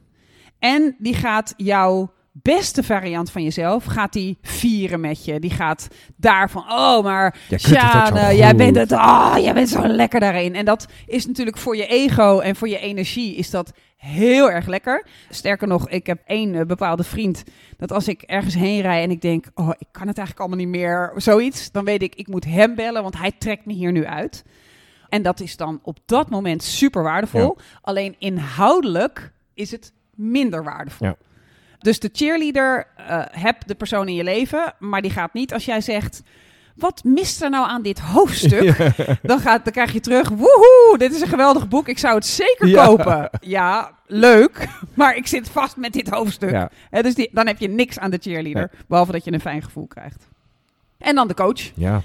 en 0.58 0.96
die 0.98 1.14
gaat 1.14 1.54
jouw 1.56 2.14
beste 2.42 2.82
variant 2.82 3.30
van 3.30 3.42
jezelf, 3.42 3.84
gaat 3.84 4.12
die 4.12 4.38
vieren 4.42 5.00
met 5.00 5.24
je. 5.24 5.40
Die 5.40 5.50
gaat 5.50 5.88
daarvan, 6.16 6.62
oh, 6.62 7.02
maar 7.02 7.36
Sjane, 7.56 8.36
jij 8.36 8.56
bent 8.56 8.76
het, 8.76 8.92
oh, 8.92 9.34
jij 9.38 9.54
bent 9.54 9.68
zo 9.68 9.86
lekker 9.86 10.20
daarin. 10.20 10.54
En 10.54 10.64
dat 10.64 10.86
is 11.06 11.26
natuurlijk 11.26 11.58
voor 11.58 11.76
je 11.76 11.86
ego 11.86 12.38
en 12.38 12.56
voor 12.56 12.68
je 12.68 12.78
energie 12.78 13.34
is 13.34 13.50
dat 13.50 13.72
heel 13.96 14.50
erg 14.50 14.66
lekker. 14.66 15.06
Sterker 15.30 15.68
nog, 15.68 15.88
ik 15.88 16.06
heb 16.06 16.22
één 16.26 16.54
eh, 16.54 16.66
bepaalde 16.66 17.04
vriend 17.04 17.44
dat 17.76 17.92
als 17.92 18.08
ik 18.08 18.22
ergens 18.22 18.54
heen 18.54 18.80
rijd 18.80 19.04
en 19.04 19.10
ik 19.10 19.20
denk, 19.20 19.46
oh, 19.54 19.70
ik 19.78 19.86
kan 19.90 20.06
het 20.06 20.18
eigenlijk 20.18 20.38
allemaal 20.38 20.66
niet 20.66 20.76
meer, 20.76 21.12
zoiets, 21.16 21.70
dan 21.72 21.84
weet 21.84 22.02
ik, 22.02 22.14
ik 22.14 22.28
moet 22.28 22.44
hem 22.44 22.74
bellen, 22.74 23.02
want 23.02 23.18
hij 23.18 23.32
trekt 23.38 23.66
me 23.66 23.72
hier 23.72 23.92
nu 23.92 24.06
uit. 24.06 24.44
En 25.08 25.22
dat 25.22 25.40
is 25.40 25.56
dan 25.56 25.80
op 25.82 25.98
dat 26.06 26.30
moment 26.30 26.62
super 26.62 27.02
waardevol. 27.02 27.58
Alleen 27.80 28.14
inhoudelijk 28.18 29.32
is 29.54 29.70
het 29.70 29.92
minder 30.14 30.64
waardevol. 30.64 31.06
Ja. 31.06 31.16
Dus 31.78 32.00
de 32.00 32.10
cheerleader, 32.12 32.86
eh 32.96 33.22
heb 33.30 33.66
de 33.66 33.74
persoon 33.74 34.08
in 34.08 34.14
je 34.14 34.24
leven, 34.24 34.74
maar 34.78 35.02
die 35.02 35.10
gaat 35.10 35.32
niet 35.32 35.52
als 35.52 35.64
jij 35.64 35.80
zegt, 35.80 36.22
wat 36.76 37.04
mist 37.04 37.42
er 37.42 37.50
nou 37.50 37.68
aan 37.68 37.82
dit 37.82 37.98
hoofdstuk? 38.00 38.76
Dan, 39.22 39.40
gaat, 39.40 39.64
dan 39.64 39.72
krijg 39.72 39.92
je 39.92 40.00
terug, 40.00 40.28
woehoe, 40.28 40.94
dit 40.98 41.14
is 41.14 41.20
een 41.20 41.28
geweldig 41.28 41.68
boek, 41.68 41.88
ik 41.88 41.98
zou 41.98 42.14
het 42.14 42.26
zeker 42.26 42.68
Ja. 42.68 42.86
kopen. 42.86 43.30
Ja, 43.40 43.90
leuk, 44.06 44.68
maar 44.94 45.16
ik 45.16 45.26
zit 45.26 45.48
vast 45.48 45.76
met 45.76 45.92
dit 45.92 46.08
hoofdstuk. 46.08 46.50
Ja. 46.50 46.70
Dus 47.02 47.14
die, 47.14 47.30
dan 47.32 47.46
heb 47.46 47.58
je 47.58 47.68
niks 47.68 47.98
aan 47.98 48.10
de 48.10 48.18
cheerleader, 48.20 48.70
behalve 48.88 49.12
dat 49.12 49.24
je 49.24 49.32
een 49.32 49.40
fijn 49.40 49.62
gevoel 49.62 49.86
krijgt. 49.86 50.28
En 50.98 51.14
dan 51.14 51.28
de 51.28 51.34
coach. 51.34 51.70
Ja. 51.74 52.02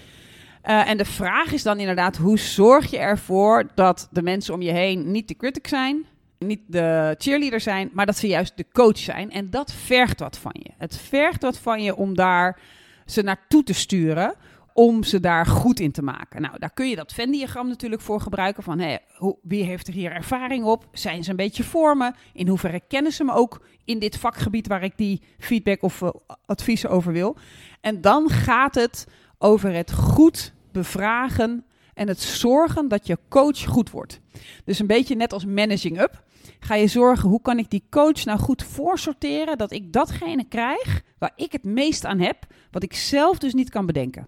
Eh, 0.62 0.90
en 0.90 0.98
de 0.98 1.06
vraag 1.06 1.52
is 1.52 1.64
dan 1.64 1.80
inderdaad, 1.80 2.18
hoe 2.18 2.40
zorg 2.40 2.92
je 2.92 2.98
ervoor 2.98 3.68
dat 3.76 4.08
de 4.12 4.22
mensen 4.22 4.54
om 4.54 4.62
je 4.62 4.72
heen 4.72 5.12
niet 5.12 5.28
de 5.28 5.36
critic 5.36 5.68
zijn, 5.68 6.06
niet 6.40 6.60
de 6.68 7.16
cheerleader 7.18 7.60
zijn, 7.62 7.90
maar 7.94 8.06
dat 8.06 8.18
ze 8.18 8.28
juist 8.28 8.54
de 8.58 8.66
coach 8.74 8.98
zijn. 8.98 9.32
En 9.32 9.50
dat 9.50 9.74
vergt 9.74 10.20
wat 10.20 10.38
van 10.38 10.56
je. 10.60 10.70
Het 10.78 10.98
vergt 10.98 11.42
wat 11.42 11.58
van 11.58 11.84
je 11.84 11.96
om 11.96 12.16
daar 12.16 12.60
ze 13.06 13.22
naartoe 13.22 13.64
te 13.64 13.74
sturen, 13.74 14.34
om 14.74 15.04
ze 15.04 15.20
daar 15.20 15.46
goed 15.46 15.80
in 15.80 15.92
te 15.92 16.02
maken. 16.02 16.42
Nou, 16.42 16.60
daar 16.60 16.74
kun 16.74 16.90
je 16.90 16.96
dat 16.96 17.14
Venn-diagram 17.14 17.68
natuurlijk 17.68 18.02
voor 18.02 18.22
gebruiken. 18.22 18.64
Van, 18.64 18.80
hé, 18.80 18.98
wie 19.42 19.64
heeft 19.64 19.88
er 19.88 19.94
hier 19.94 20.12
ervaring 20.12 20.64
op? 20.66 20.88
Zijn 20.92 21.24
ze 21.24 21.30
een 21.30 21.36
beetje 21.36 21.64
voor 21.64 21.98
me? 21.98 22.12
In 22.34 22.48
hoeverre 22.48 22.82
kennen 22.88 23.12
ze 23.12 23.24
me 23.24 23.34
ook 23.34 23.62
in 23.86 24.00
dit 24.00 24.18
vakgebied 24.18 24.68
waar 24.68 24.84
ik 24.84 24.94
die 24.96 25.22
feedback 25.40 25.82
of 25.82 26.02
eh, 26.02 26.10
adviezen 26.46 26.90
over 26.90 27.14
wil? 27.14 27.38
En 27.82 28.02
dan 28.02 28.30
gaat 28.30 28.76
het 28.76 29.08
over 29.38 29.74
het 29.74 29.94
goed 29.94 30.54
bevragen 30.72 31.66
en 31.94 32.08
het 32.08 32.22
zorgen 32.22 32.88
dat 32.88 33.08
je 33.08 33.18
coach 33.30 33.66
goed 33.66 33.90
wordt. 33.90 34.20
Dus 34.66 34.80
een 34.80 34.88
beetje 34.88 35.16
net 35.16 35.34
als 35.34 35.46
managing 35.46 36.02
up. 36.02 36.24
Ga 36.60 36.76
je 36.76 36.88
zorgen 36.88 37.30
hoe 37.30 37.42
kan 37.42 37.58
ik 37.58 37.70
die 37.70 37.84
coach 37.90 38.26
nou 38.26 38.40
goed 38.40 38.64
voorsorteren 38.64 39.58
dat 39.58 39.72
ik 39.72 39.94
datgene 39.94 40.44
krijg 40.44 41.02
waar 41.18 41.34
ik 41.36 41.52
het 41.52 41.64
meest 41.64 42.06
aan 42.06 42.20
heb, 42.20 42.46
wat 42.72 42.84
ik 42.84 42.94
zelf 42.94 43.38
dus 43.38 43.54
niet 43.54 43.70
kan 43.70 43.86
bedenken. 43.86 44.28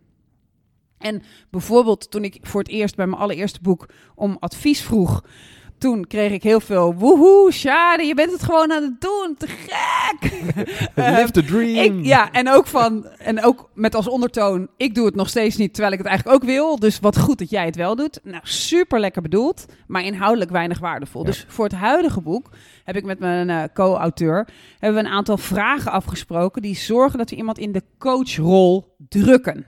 En 1.03 1.21
bijvoorbeeld 1.49 2.11
toen 2.11 2.23
ik 2.23 2.37
voor 2.41 2.61
het 2.61 2.69
eerst 2.69 2.95
bij 2.95 3.07
mijn 3.07 3.21
allereerste 3.21 3.59
boek 3.61 3.89
om 4.15 4.37
advies 4.39 4.81
vroeg, 4.81 5.21
toen 5.83 6.07
kreeg 6.07 6.31
ik 6.31 6.43
heel 6.43 6.59
veel 6.59 6.93
woehoe, 6.93 7.51
Shade, 7.51 8.03
je 8.03 8.13
bent 8.13 8.31
het 8.31 8.43
gewoon 8.43 8.71
aan 8.71 8.83
het 8.83 9.01
doen, 9.01 9.35
te 9.37 9.47
gek. 9.47 10.31
Eh, 10.95 11.17
Live 11.17 11.31
the 11.31 11.45
dream. 11.45 11.99
ik, 11.99 12.05
ja, 12.05 12.31
en 12.31 12.49
ook, 12.49 12.67
van, 12.67 13.05
en 13.07 13.43
ook 13.43 13.69
met 13.73 13.95
als 13.95 14.07
ondertoon, 14.07 14.67
ik 14.77 14.95
doe 14.95 15.05
het 15.05 15.15
nog 15.15 15.29
steeds 15.29 15.55
niet, 15.55 15.73
terwijl 15.73 15.93
ik 15.93 15.99
het 15.99 16.07
eigenlijk 16.07 16.37
ook 16.37 16.49
wil. 16.49 16.79
Dus 16.79 16.99
wat 16.99 17.19
goed 17.19 17.39
dat 17.39 17.49
jij 17.49 17.65
het 17.65 17.75
wel 17.75 17.95
doet. 17.95 18.19
Nou, 18.23 18.39
super 18.43 18.99
lekker 18.99 19.21
bedoeld, 19.21 19.65
maar 19.87 20.03
inhoudelijk 20.03 20.51
weinig 20.51 20.79
waardevol. 20.79 21.21
Ja. 21.21 21.27
Dus 21.27 21.45
voor 21.47 21.65
het 21.65 21.73
huidige 21.73 22.21
boek 22.21 22.49
heb 22.83 22.95
ik 22.95 23.05
met 23.05 23.19
mijn 23.19 23.49
eh, 23.49 23.63
co-auteur 23.73 24.47
hebben 24.79 25.01
we 25.01 25.07
een 25.07 25.15
aantal 25.15 25.37
vragen 25.37 25.91
afgesproken 25.91 26.61
die 26.61 26.75
zorgen 26.75 27.17
dat 27.17 27.29
we 27.29 27.35
iemand 27.35 27.57
in 27.57 27.71
de 27.71 27.83
coachrol 27.97 28.95
drukken. 29.09 29.65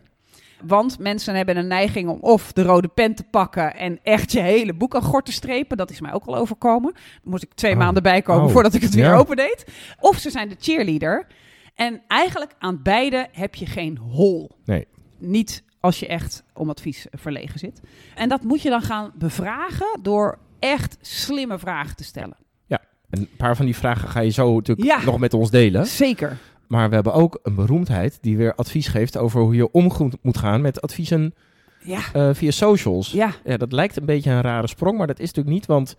Want 0.63 0.99
mensen 0.99 1.35
hebben 1.35 1.57
een 1.57 1.67
neiging 1.67 2.09
om 2.09 2.17
of 2.21 2.53
de 2.53 2.63
rode 2.63 2.87
pen 2.87 3.15
te 3.15 3.23
pakken 3.23 3.75
en 3.75 3.99
echt 4.03 4.31
je 4.31 4.39
hele 4.39 4.73
boek 4.73 4.95
aan 4.95 5.01
gort 5.01 5.25
te 5.25 5.31
strepen. 5.31 5.77
Dat 5.77 5.89
is 5.91 5.99
mij 6.01 6.13
ook 6.13 6.25
al 6.25 6.35
overkomen. 6.35 6.93
Dan 6.93 7.03
moest 7.31 7.43
ik 7.43 7.53
twee 7.53 7.71
Oh. 7.71 7.77
maanden 7.77 8.03
bijkomen 8.03 8.45
Oh. 8.45 8.51
voordat 8.51 8.73
ik 8.73 8.81
het 8.81 8.93
weer 8.93 9.03
Ja. 9.05 9.15
opendeed. 9.17 9.65
Of 9.99 10.17
ze 10.17 10.29
zijn 10.29 10.49
de 10.49 10.55
cheerleader. 10.59 11.27
En 11.75 12.01
eigenlijk 12.07 12.51
aan 12.59 12.79
beide 12.83 13.27
heb 13.31 13.55
je 13.55 13.65
geen 13.65 13.97
hol. 13.97 14.51
Nee. 14.65 14.87
Niet 15.17 15.63
als 15.79 15.99
je 15.99 16.07
echt 16.07 16.43
om 16.53 16.69
advies 16.69 17.05
verlegen 17.11 17.59
zit. 17.59 17.81
En 18.15 18.29
dat 18.29 18.43
moet 18.43 18.61
je 18.61 18.69
dan 18.69 18.81
gaan 18.81 19.11
bevragen 19.15 19.99
door 20.01 20.37
echt 20.59 20.97
slimme 21.01 21.59
vragen 21.59 21.95
te 21.95 22.03
stellen. 22.03 22.37
En 23.09 23.19
een 23.21 23.29
paar 23.37 23.55
van 23.55 23.65
die 23.65 23.75
vragen 23.75 24.09
ga 24.09 24.19
je 24.19 24.29
zo 24.29 24.55
natuurlijk 24.55 24.87
Ja. 24.87 25.03
nog 25.05 25.19
met 25.19 25.33
ons 25.33 25.49
delen. 25.49 25.85
Zeker. 25.85 26.37
Maar 26.67 26.89
we 26.89 26.95
hebben 26.95 27.13
ook 27.13 27.39
een 27.43 27.55
beroemdheid 27.55 28.17
die 28.21 28.37
weer 28.37 28.55
advies 28.55 28.87
geeft 28.87 29.17
over 29.17 29.41
hoe 29.41 29.55
je 29.55 29.71
om 29.71 29.91
moet 30.21 30.37
gaan 30.37 30.61
met 30.61 30.81
adviezen 30.81 31.33
Ja. 31.83 31.99
eh, 32.13 32.29
via 32.33 32.51
socials. 32.51 33.11
Ja. 33.11 33.31
Ja, 33.43 33.57
dat 33.57 33.71
lijkt 33.71 33.97
een 33.97 34.05
beetje 34.05 34.31
een 34.31 34.41
rare 34.41 34.67
sprong, 34.67 34.97
maar 34.97 35.07
dat 35.07 35.19
is 35.19 35.25
natuurlijk 35.27 35.55
niet, 35.55 35.65
want 35.65 35.95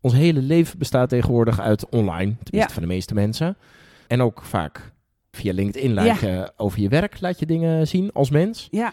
ons 0.00 0.14
hele 0.14 0.42
leven 0.42 0.78
bestaat 0.78 1.08
tegenwoordig 1.08 1.60
uit 1.60 1.88
online, 1.88 2.34
tenminste 2.42 2.56
Ja. 2.56 2.68
van 2.68 2.82
de 2.82 2.88
meeste 2.88 3.14
mensen. 3.14 3.56
En 4.06 4.22
ook 4.22 4.42
vaak 4.42 4.92
via 5.30 5.52
LinkedIn 5.52 5.94
laat 5.94 6.20
je 6.20 6.52
over 6.56 6.80
je 6.80 6.88
werk 6.88 7.20
laat 7.20 7.38
je 7.38 7.46
dingen 7.46 7.86
zien 7.88 8.10
als 8.12 8.30
mens. 8.30 8.68
Ja. 8.70 8.92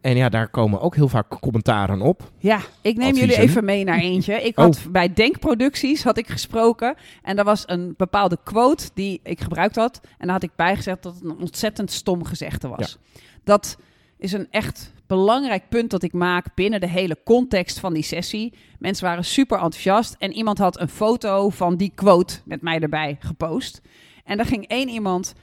En 0.00 0.16
ja, 0.16 0.28
daar 0.28 0.48
komen 0.48 0.80
ook 0.80 0.94
heel 0.94 1.08
vaak 1.08 1.40
commentaren 1.40 2.00
op. 2.00 2.30
Ja, 2.38 2.60
ik 2.80 2.96
neem 2.96 3.14
jullie 3.14 3.36
even 3.36 3.64
mee 3.64 3.84
naar 3.84 3.98
eentje. 3.98 4.34
Ik 4.34 4.56
had 4.56 4.86
bij 4.90 5.12
Denkproducties 5.12 6.02
had 6.02 6.18
ik 6.18 6.28
gesproken 6.28 6.94
en 7.22 7.38
er 7.38 7.44
was 7.44 7.62
een 7.66 7.94
bepaalde 7.96 8.38
quote 8.44 8.90
die 8.94 9.20
ik 9.22 9.40
gebruikt 9.40 9.76
had 9.76 10.00
en 10.02 10.26
daar 10.26 10.34
had 10.34 10.42
ik 10.42 10.56
bijgezegd 10.56 11.02
dat 11.02 11.14
het 11.14 11.24
een 11.24 11.38
ontzettend 11.38 11.90
stom 11.90 12.24
gezegde 12.24 12.68
was. 12.68 12.98
Dat 13.44 13.76
is 14.18 14.32
een 14.32 14.46
echt 14.50 14.92
belangrijk 15.06 15.68
punt 15.68 15.90
dat 15.90 16.02
ik 16.02 16.12
maak 16.12 16.54
binnen 16.54 16.80
de 16.80 16.88
hele 16.88 17.16
context 17.24 17.78
van 17.78 17.92
die 17.94 18.02
sessie. 18.02 18.52
Mensen 18.78 19.04
waren 19.04 19.24
super 19.24 19.58
enthousiast 19.58 20.16
en 20.18 20.32
iemand 20.32 20.58
had 20.58 20.80
een 20.80 20.88
foto 20.88 21.48
van 21.48 21.76
die 21.76 21.92
quote 21.94 22.40
met 22.44 22.62
mij 22.62 22.78
erbij 22.80 23.16
gepost. 23.20 23.80
En 24.24 24.36
daar 24.36 24.46
ging 24.46 24.66
één 24.66 24.88
iemand 24.88 25.34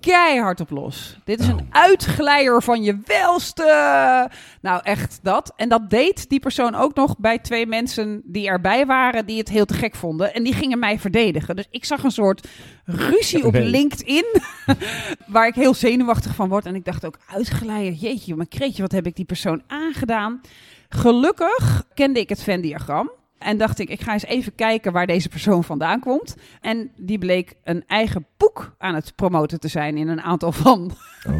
keihard 0.00 0.60
op 0.60 0.70
los. 0.70 1.18
Dit 1.24 1.40
is 1.40 1.46
een 1.46 1.66
uitglijder 1.70 2.62
van 2.62 2.82
je 2.82 2.98
welste. 3.04 4.30
Nou, 4.60 4.80
echt 4.82 5.18
dat. 5.22 5.52
En 5.56 5.68
dat 5.68 5.90
deed 5.90 6.28
die 6.28 6.40
persoon 6.40 6.74
ook 6.74 6.94
nog 6.94 7.18
bij 7.18 7.38
twee 7.38 7.66
mensen 7.66 8.22
die 8.24 8.48
erbij 8.48 8.86
waren, 8.86 9.26
die 9.26 9.38
het 9.38 9.48
heel 9.48 9.64
te 9.64 9.74
gek 9.74 9.94
vonden. 9.94 10.34
En 10.34 10.42
die 10.42 10.52
gingen 10.52 10.78
mij 10.78 10.98
verdedigen. 10.98 11.56
Dus 11.56 11.66
ik 11.70 11.84
zag 11.84 12.02
een 12.02 12.10
soort 12.10 12.48
ruzie 12.84 13.44
op. 13.46 13.54
LinkedIn, 13.54 14.24
waar 15.26 15.46
ik 15.46 15.54
heel 15.54 15.74
zenuwachtig 15.74 16.34
van 16.34 16.48
word. 16.48 16.66
En 16.66 16.74
ik 16.74 16.84
dacht 16.84 17.06
ook, 17.06 17.18
uitglijder, 17.26 17.92
jeetje, 17.92 18.36
mijn 18.36 18.48
kreetje, 18.48 18.82
wat 18.82 18.92
heb 18.92 19.06
ik 19.06 19.16
die 19.16 19.24
persoon 19.24 19.62
aangedaan? 19.66 20.40
Gelukkig 20.88 21.84
kende 21.94 22.20
ik 22.20 22.28
het 22.28 22.42
Venn-diagram. 22.42 23.10
En 23.38 23.58
dacht 23.58 23.78
ik, 23.78 23.88
ik 23.88 24.00
ga 24.00 24.12
eens 24.12 24.24
even 24.24 24.54
kijken 24.54 24.92
waar 24.92 25.06
deze 25.06 25.28
persoon 25.28 25.64
vandaan 25.64 26.00
komt. 26.00 26.36
En 26.60 26.90
die 26.96 27.18
bleek 27.18 27.54
een 27.64 27.84
eigen 27.86 28.26
boek 28.36 28.74
aan 28.78 28.94
het 28.94 29.12
promoten 29.14 29.60
te 29.60 29.68
zijn 29.68 29.96
in 29.96 30.08
een 30.08 30.22
aantal 30.22 30.52
van 30.52 30.90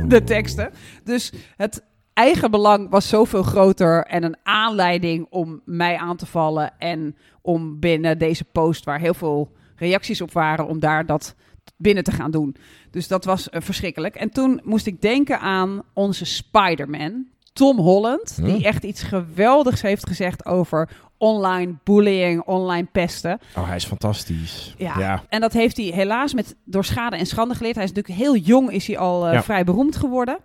de 0.09 0.25
teksten. 0.25 0.71
Dus 1.05 1.33
het 1.57 1.83
eigen 2.13 2.51
belang 2.51 2.91
was 2.91 3.09
zoveel 3.09 3.43
groter 3.43 4.05
en 4.05 4.23
een 4.23 4.37
aanleiding 4.43 5.27
om 5.31 5.61
mij 5.65 5.97
aan 5.97 6.17
te 6.17 6.27
vallen. 6.27 6.79
En 6.79 7.17
om 7.43 7.81
binnen 7.81 8.19
deze 8.19 8.45
post, 8.45 8.85
waar 8.85 9.01
heel 9.01 9.15
veel 9.15 9.53
reacties 9.77 10.21
op 10.21 10.33
waren, 10.33 10.67
om 10.67 10.81
daar 10.81 11.07
dat 11.07 11.35
binnen 11.77 12.05
te 12.05 12.13
gaan 12.13 12.31
doen. 12.31 12.57
Dus 12.91 13.09
dat 13.09 13.25
was 13.25 13.49
eh, 13.49 13.61
verschrikkelijk. 13.61 14.15
En 14.15 14.31
toen 14.31 14.61
moest 14.65 14.87
ik 14.87 15.01
denken 15.01 15.41
aan 15.41 15.83
onze 15.93 16.25
Spider-Man, 16.25 17.27
Tom 17.53 17.79
Holland, 17.79 18.45
die 18.45 18.65
echt 18.65 18.85
iets 18.85 19.03
geweldigs 19.03 19.83
heeft 19.83 20.07
gezegd 20.07 20.47
over 20.47 20.91
online 21.19 21.75
bullying, 21.85 22.43
online 22.43 22.87
pesten. 22.93 23.39
Oh, 23.57 23.67
hij 23.67 23.77
is 23.77 23.85
fantastisch. 23.85 24.75
Ja. 24.79 24.99
ja. 24.99 25.23
En 25.29 25.41
dat 25.41 25.53
heeft 25.53 25.77
hij 25.77 25.87
helaas 25.87 26.35
met, 26.35 26.57
door 26.65 26.85
schade 26.85 27.17
en 27.17 27.27
schande 27.27 27.55
geleerd. 27.55 27.75
Hij 27.75 27.85
is 27.85 27.93
natuurlijk 27.93 28.19
heel 28.21 28.37
jong, 28.37 28.71
is 28.71 28.87
hij 28.87 28.99
al 28.99 29.27
eh, 29.27 29.33
Ja. 29.33 29.43
vrij 29.43 29.65
beroemd 29.65 29.97
geworden. 29.97 30.39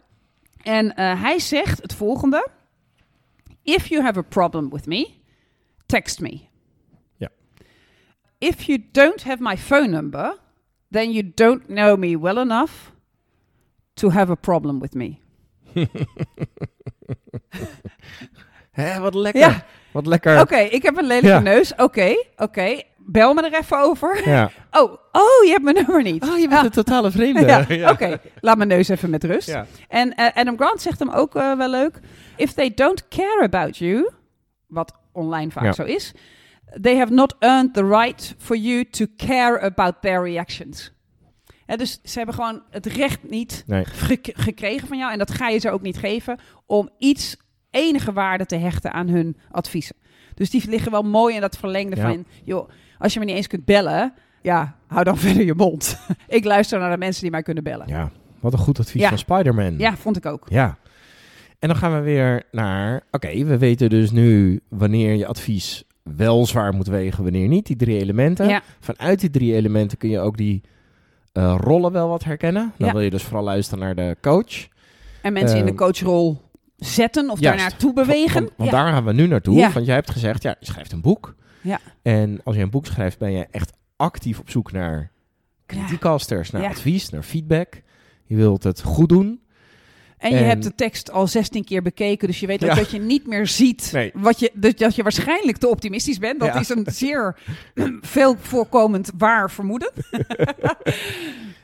En 0.63 0.95
eh, 0.95 1.21
hij 1.21 1.39
zegt 1.39 1.81
het 1.81 1.93
volgende. 1.93 2.47
If 3.63 3.87
you 3.87 4.03
have 4.03 4.19
a 4.19 4.21
problem 4.21 4.69
with 4.69 4.85
me, 4.85 5.09
text 5.85 6.19
me. 6.19 6.39
Ja. 7.17 7.29
If 8.37 8.61
you 8.61 8.85
don't 8.91 9.23
have 9.23 9.37
my 9.43 9.57
phone 9.57 9.87
number, 9.87 10.37
then 10.89 11.11
you 11.11 11.31
don't 11.35 11.65
know 11.65 11.97
me 11.97 12.19
well 12.19 12.37
enough 12.37 12.71
to 13.93 14.09
have 14.09 14.31
a 14.31 14.35
problem 14.35 14.79
with 14.79 14.93
me. 14.93 15.15
Hè, 18.71 18.99
wat 18.99 19.13
lekker. 19.13 19.41
Ja. 19.41 19.65
Wat 19.91 20.05
lekker. 20.05 20.39
Oké, 20.41 20.57
ik 20.57 20.83
heb 20.83 20.97
een 20.97 21.05
lelijke 21.05 21.27
Ja. 21.27 21.39
neus. 21.39 21.73
Oké, 21.75 22.15
oké. 22.37 22.81
bel 22.97 23.33
me 23.33 23.49
er 23.49 23.59
even 23.59 23.79
over. 23.79 24.29
Ja. 24.29 24.51
Oh, 24.79 24.91
oh, 25.11 25.43
je 25.45 25.49
hebt 25.49 25.63
mijn 25.63 25.75
nummer 25.75 26.03
niet. 26.03 26.23
Oh, 26.23 26.37
je 26.37 26.47
bent 26.47 26.59
Ah, 26.59 26.63
een 26.65 26.71
totale 26.71 27.11
vreemde. 27.11 27.65
ja, 27.75 27.91
Oké, 27.91 28.19
laat 28.39 28.57
mijn 28.57 28.69
neus 28.69 28.87
even 28.87 29.09
met 29.09 29.23
rust. 29.23 29.47
Ja. 29.47 29.65
En 29.87 30.15
eh, 30.15 30.27
Adam 30.33 30.55
Grant 30.57 30.81
zegt 30.81 30.99
hem 30.99 31.09
ook 31.09 31.35
eh, 31.35 31.57
wel 31.57 31.69
leuk. 31.69 31.99
If 32.35 32.53
they 32.53 32.73
don't 32.73 33.07
care 33.07 33.41
about 33.43 33.77
you, 33.77 34.09
wat 34.67 34.93
online 35.11 35.51
vaak 35.51 35.63
Ja. 35.63 35.71
zo 35.71 35.83
is, 35.83 36.11
they 36.81 36.97
have 36.97 37.13
not 37.13 37.35
earned 37.39 37.73
the 37.73 37.87
right 37.87 38.35
for 38.37 38.55
you 38.55 38.89
to 38.89 39.05
care 39.17 39.59
about 39.61 39.93
their 40.01 40.23
reactions. 40.23 40.91
Dus 41.65 41.99
ze 42.03 42.17
hebben 42.17 42.35
gewoon 42.35 42.63
het 42.69 42.85
recht 42.85 43.19
niet 43.29 43.63
Nee. 43.67 43.83
gekregen 44.33 44.87
van 44.87 44.97
jou, 44.97 45.11
en 45.11 45.17
dat 45.17 45.31
ga 45.31 45.47
je 45.49 45.59
ze 45.59 45.71
ook 45.71 45.81
niet 45.81 45.97
geven, 45.97 46.39
om 46.65 46.89
iets 46.97 47.37
enige 47.71 48.13
waarde 48.13 48.45
te 48.45 48.55
hechten 48.55 48.91
aan 48.93 49.07
hun 49.07 49.37
adviezen. 49.51 49.95
Dus 50.33 50.49
die 50.49 50.69
liggen 50.69 50.91
wel 50.91 51.01
mooi 51.03 51.35
in 51.35 51.41
dat 51.41 51.57
verlengde 51.57 51.95
Ja. 51.95 52.01
van, 52.01 52.25
joh, 52.43 52.69
als 52.97 53.13
je 53.13 53.19
me 53.19 53.25
niet 53.25 53.35
eens 53.35 53.47
kunt 53.47 53.65
bellen, 53.65 54.13
ja, 54.41 54.75
hou 54.87 55.03
dan 55.03 55.17
verder 55.27 55.45
je 55.45 55.53
mond. 55.53 55.99
ik 56.27 56.43
luister 56.45 56.79
naar 56.79 56.91
de 56.91 56.97
mensen 56.97 57.21
die 57.21 57.31
mij 57.31 57.41
kunnen 57.43 57.63
bellen. 57.63 57.87
Ja, 57.87 58.11
wat 58.39 58.53
een 58.53 58.59
goed 58.59 58.79
advies 58.79 59.01
Ja. 59.01 59.09
van 59.09 59.17
Spider-Man. 59.17 59.77
Ja, 59.77 59.97
vond 59.97 60.17
ik 60.17 60.25
ook. 60.25 60.45
Ja. 60.49 60.77
En 61.59 61.67
dan 61.67 61.77
gaan 61.77 61.93
we 61.93 61.99
weer 61.99 62.43
naar... 62.51 63.03
Oké, 63.11 63.43
we 63.43 63.57
weten 63.57 63.89
dus 63.89 64.11
nu 64.11 64.59
wanneer 64.69 65.13
je 65.15 65.25
advies 65.27 65.83
wel 66.03 66.45
zwaar 66.45 66.73
moet 66.73 66.87
wegen, 66.87 67.23
wanneer 67.23 67.47
niet. 67.47 67.65
Die 67.65 67.75
drie 67.75 67.97
elementen. 67.99 68.47
Ja, 68.47 68.61
Vanuit 68.79 69.19
die 69.19 69.29
drie 69.29 69.53
elementen 69.55 69.97
kun 69.97 70.09
je 70.09 70.19
ook 70.19 70.37
die 70.37 70.61
eh, 71.31 71.55
rollen 71.59 71.91
wel 71.91 72.07
wat 72.09 72.23
herkennen. 72.23 72.73
Dan 72.77 72.91
wil 72.91 73.01
je 73.01 73.09
dus 73.09 73.23
vooral 73.23 73.43
luisteren 73.43 73.83
naar 73.83 73.95
de 73.95 74.17
coach. 74.21 74.67
en 75.21 75.33
mensen 75.33 75.57
in 75.57 75.63
de 75.65 75.69
Ehm, 75.71 75.77
coachrol 75.79 76.41
zetten 76.85 77.29
of 77.29 77.39
daar 77.39 77.57
juist. 77.57 77.69
naartoe 77.69 77.93
bewegen. 77.93 78.43
Want, 78.43 78.53
want 78.57 78.71
ja. 78.71 78.83
daar 78.83 78.93
gaan 78.93 79.05
we 79.05 79.13
nu 79.13 79.27
naartoe. 79.27 79.55
Ja. 79.55 79.71
Want 79.71 79.85
jij 79.85 79.95
hebt 79.95 80.11
gezegd, 80.11 80.43
ja, 80.43 80.55
je 80.59 80.65
schrijft 80.65 80.91
een 80.91 81.01
boek. 81.01 81.35
Ja. 81.61 81.79
En 82.01 82.41
als 82.43 82.55
je 82.55 82.61
een 82.61 82.69
boek 82.69 82.85
schrijft, 82.85 83.17
ben 83.17 83.31
je 83.31 83.47
echt 83.51 83.71
actief 83.95 84.39
op 84.39 84.49
zoek 84.49 84.71
naar 84.71 85.11
criticasters, 85.65 86.51
naar 86.51 86.65
advies, 86.65 87.09
naar 87.09 87.23
feedback. 87.23 87.81
Je 88.25 88.35
wilt 88.35 88.63
het 88.63 88.81
goed 88.81 89.09
doen. 89.09 89.41
En 90.17 90.29
je 90.29 90.43
hebt 90.43 90.63
de 90.63 90.75
tekst 90.75 91.11
al 91.11 91.27
16 91.27 91.63
keer 91.63 91.81
bekeken, 91.81 92.27
dus 92.27 92.39
je 92.39 92.47
weet 92.47 92.63
ook 92.63 92.75
dat 92.75 92.91
je 92.91 92.99
niet 92.99 93.27
meer 93.27 93.47
ziet 93.47 93.89
Nee. 93.93 94.11
wat 94.13 94.39
je, 94.39 94.51
dus 94.53 94.75
dat 94.75 94.95
je 94.95 95.03
waarschijnlijk 95.03 95.57
te 95.57 95.67
optimistisch 95.67 96.17
bent. 96.17 96.39
Dat 96.39 96.55
is 96.55 96.69
een 96.69 96.87
zeer 96.91 97.37
veel 98.01 98.35
voorkomend 98.39 99.11
waar 99.17 99.51
vermoeden. 99.51 99.91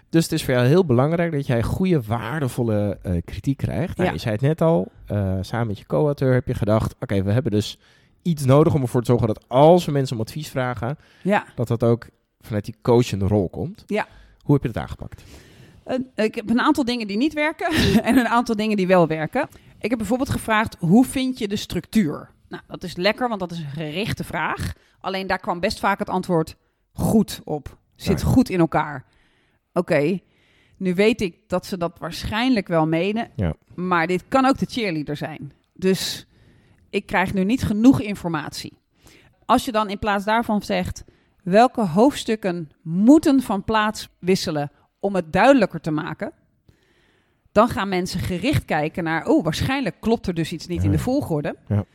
Dus 0.10 0.24
het 0.24 0.32
is 0.32 0.44
voor 0.46 0.54
jou 0.54 0.66
heel 0.68 0.86
belangrijk 0.86 1.32
dat 1.32 1.48
jij 1.48 1.64
goede, 1.64 2.02
waardevolle 2.02 2.98
eh, 3.02 3.12
kritiek 3.26 3.58
krijgt. 3.58 3.98
Nou, 3.98 4.08
Ja. 4.10 4.14
Je 4.16 4.22
zei 4.22 4.34
het 4.34 4.42
net 4.44 4.62
al, 4.62 4.92
eh, 5.06 5.34
samen 5.42 5.68
met 5.68 5.78
je 5.80 5.86
co-auteur 5.86 6.34
heb 6.34 6.48
je 6.48 6.54
gedacht... 6.54 6.96
oké, 7.00 7.24
we 7.24 7.32
hebben 7.32 7.52
dus 7.52 7.80
iets 8.22 8.46
nodig 8.46 8.74
om 8.74 8.82
ervoor 8.82 9.02
te 9.02 9.08
zorgen 9.08 9.28
dat 9.28 9.44
als 9.48 9.86
we 9.86 9.92
mensen 9.92 10.16
om 10.16 10.22
advies 10.22 10.50
vragen... 10.50 10.98
Ja, 11.22 11.46
dat 11.56 11.68
dat 11.68 11.84
ook 11.84 12.08
vanuit 12.42 12.66
die 12.66 12.76
coachende 12.82 13.28
rol 13.28 13.50
komt. 13.50 13.84
Ja. 13.88 14.08
Hoe 14.44 14.54
heb 14.56 14.64
je 14.64 14.72
dat 14.72 14.84
aangepakt? 14.84 15.24
een- 15.84 16.08
ik 16.16 16.36
heb 16.36 16.50
een 16.50 16.60
aantal 16.62 16.86
dingen 16.86 17.08
die 17.08 17.18
niet 17.18 17.34
werken 17.34 17.70
en 18.04 18.18
een 18.18 18.28
aantal 18.28 18.56
dingen 18.56 18.78
die 18.78 18.88
wel 18.88 19.08
werken. 19.08 19.48
Ik 19.80 19.90
heb 19.90 19.98
bijvoorbeeld 20.00 20.30
gevraagd, 20.30 20.76
hoe 20.80 21.06
vind 21.06 21.38
je 21.38 21.48
de 21.48 21.56
structuur? 21.56 22.30
Nou, 22.50 22.64
dat 22.68 22.84
is 22.84 22.96
lekker, 22.96 23.28
want 23.28 23.40
dat 23.40 23.52
is 23.52 23.60
een 23.60 23.66
gerichte 23.70 24.24
vraag. 24.24 24.74
Alleen 25.00 25.28
daar 25.28 25.40
kwam 25.40 25.60
best 25.60 25.80
vaak 25.80 26.00
het 26.00 26.10
antwoord 26.10 26.56
goed 26.94 27.42
op. 27.44 27.78
Zit 27.96 28.24
goed 28.24 28.50
in 28.50 28.60
elkaar. 28.60 29.06
Oké, 29.78 30.20
nu 30.78 30.94
weet 30.94 31.22
ik 31.22 31.38
dat 31.48 31.66
ze 31.66 31.78
dat 31.78 32.00
waarschijnlijk 32.00 32.68
wel 32.68 32.88
menen. 32.88 33.30
Ja. 33.36 33.54
Maar 33.76 34.08
dit 34.08 34.24
kan 34.28 34.46
ook 34.46 34.58
de 34.58 34.66
cheerleader 34.70 35.16
zijn. 35.16 35.52
Dus 35.74 36.28
ik 36.90 37.06
krijg 37.06 37.34
nu 37.34 37.44
niet 37.44 37.64
genoeg 37.64 38.02
informatie. 38.02 38.78
Als 39.46 39.66
je 39.66 39.72
dan 39.72 39.90
in 39.90 40.00
plaats 40.00 40.26
daarvan 40.26 40.62
zegt... 40.62 41.04
welke 41.44 41.82
hoofdstukken 41.82 42.70
moeten 42.82 43.42
van 43.42 43.64
plaats 43.64 44.10
wisselen 44.20 44.72
om 45.00 45.16
het 45.16 45.34
duidelijker 45.34 45.82
te 45.82 45.92
maken... 45.92 46.32
dan 47.52 47.70
gaan 47.70 47.90
mensen 47.90 48.20
gericht 48.20 48.66
kijken 48.66 49.04
naar... 49.04 49.28
oh, 49.28 49.44
waarschijnlijk 49.44 49.96
klopt 50.00 50.28
er 50.28 50.34
dus 50.34 50.52
iets 50.52 50.68
niet 50.68 50.84
in 50.84 50.92
de 50.92 51.00
volgorde. 51.00 51.56
Ja. 51.68 51.86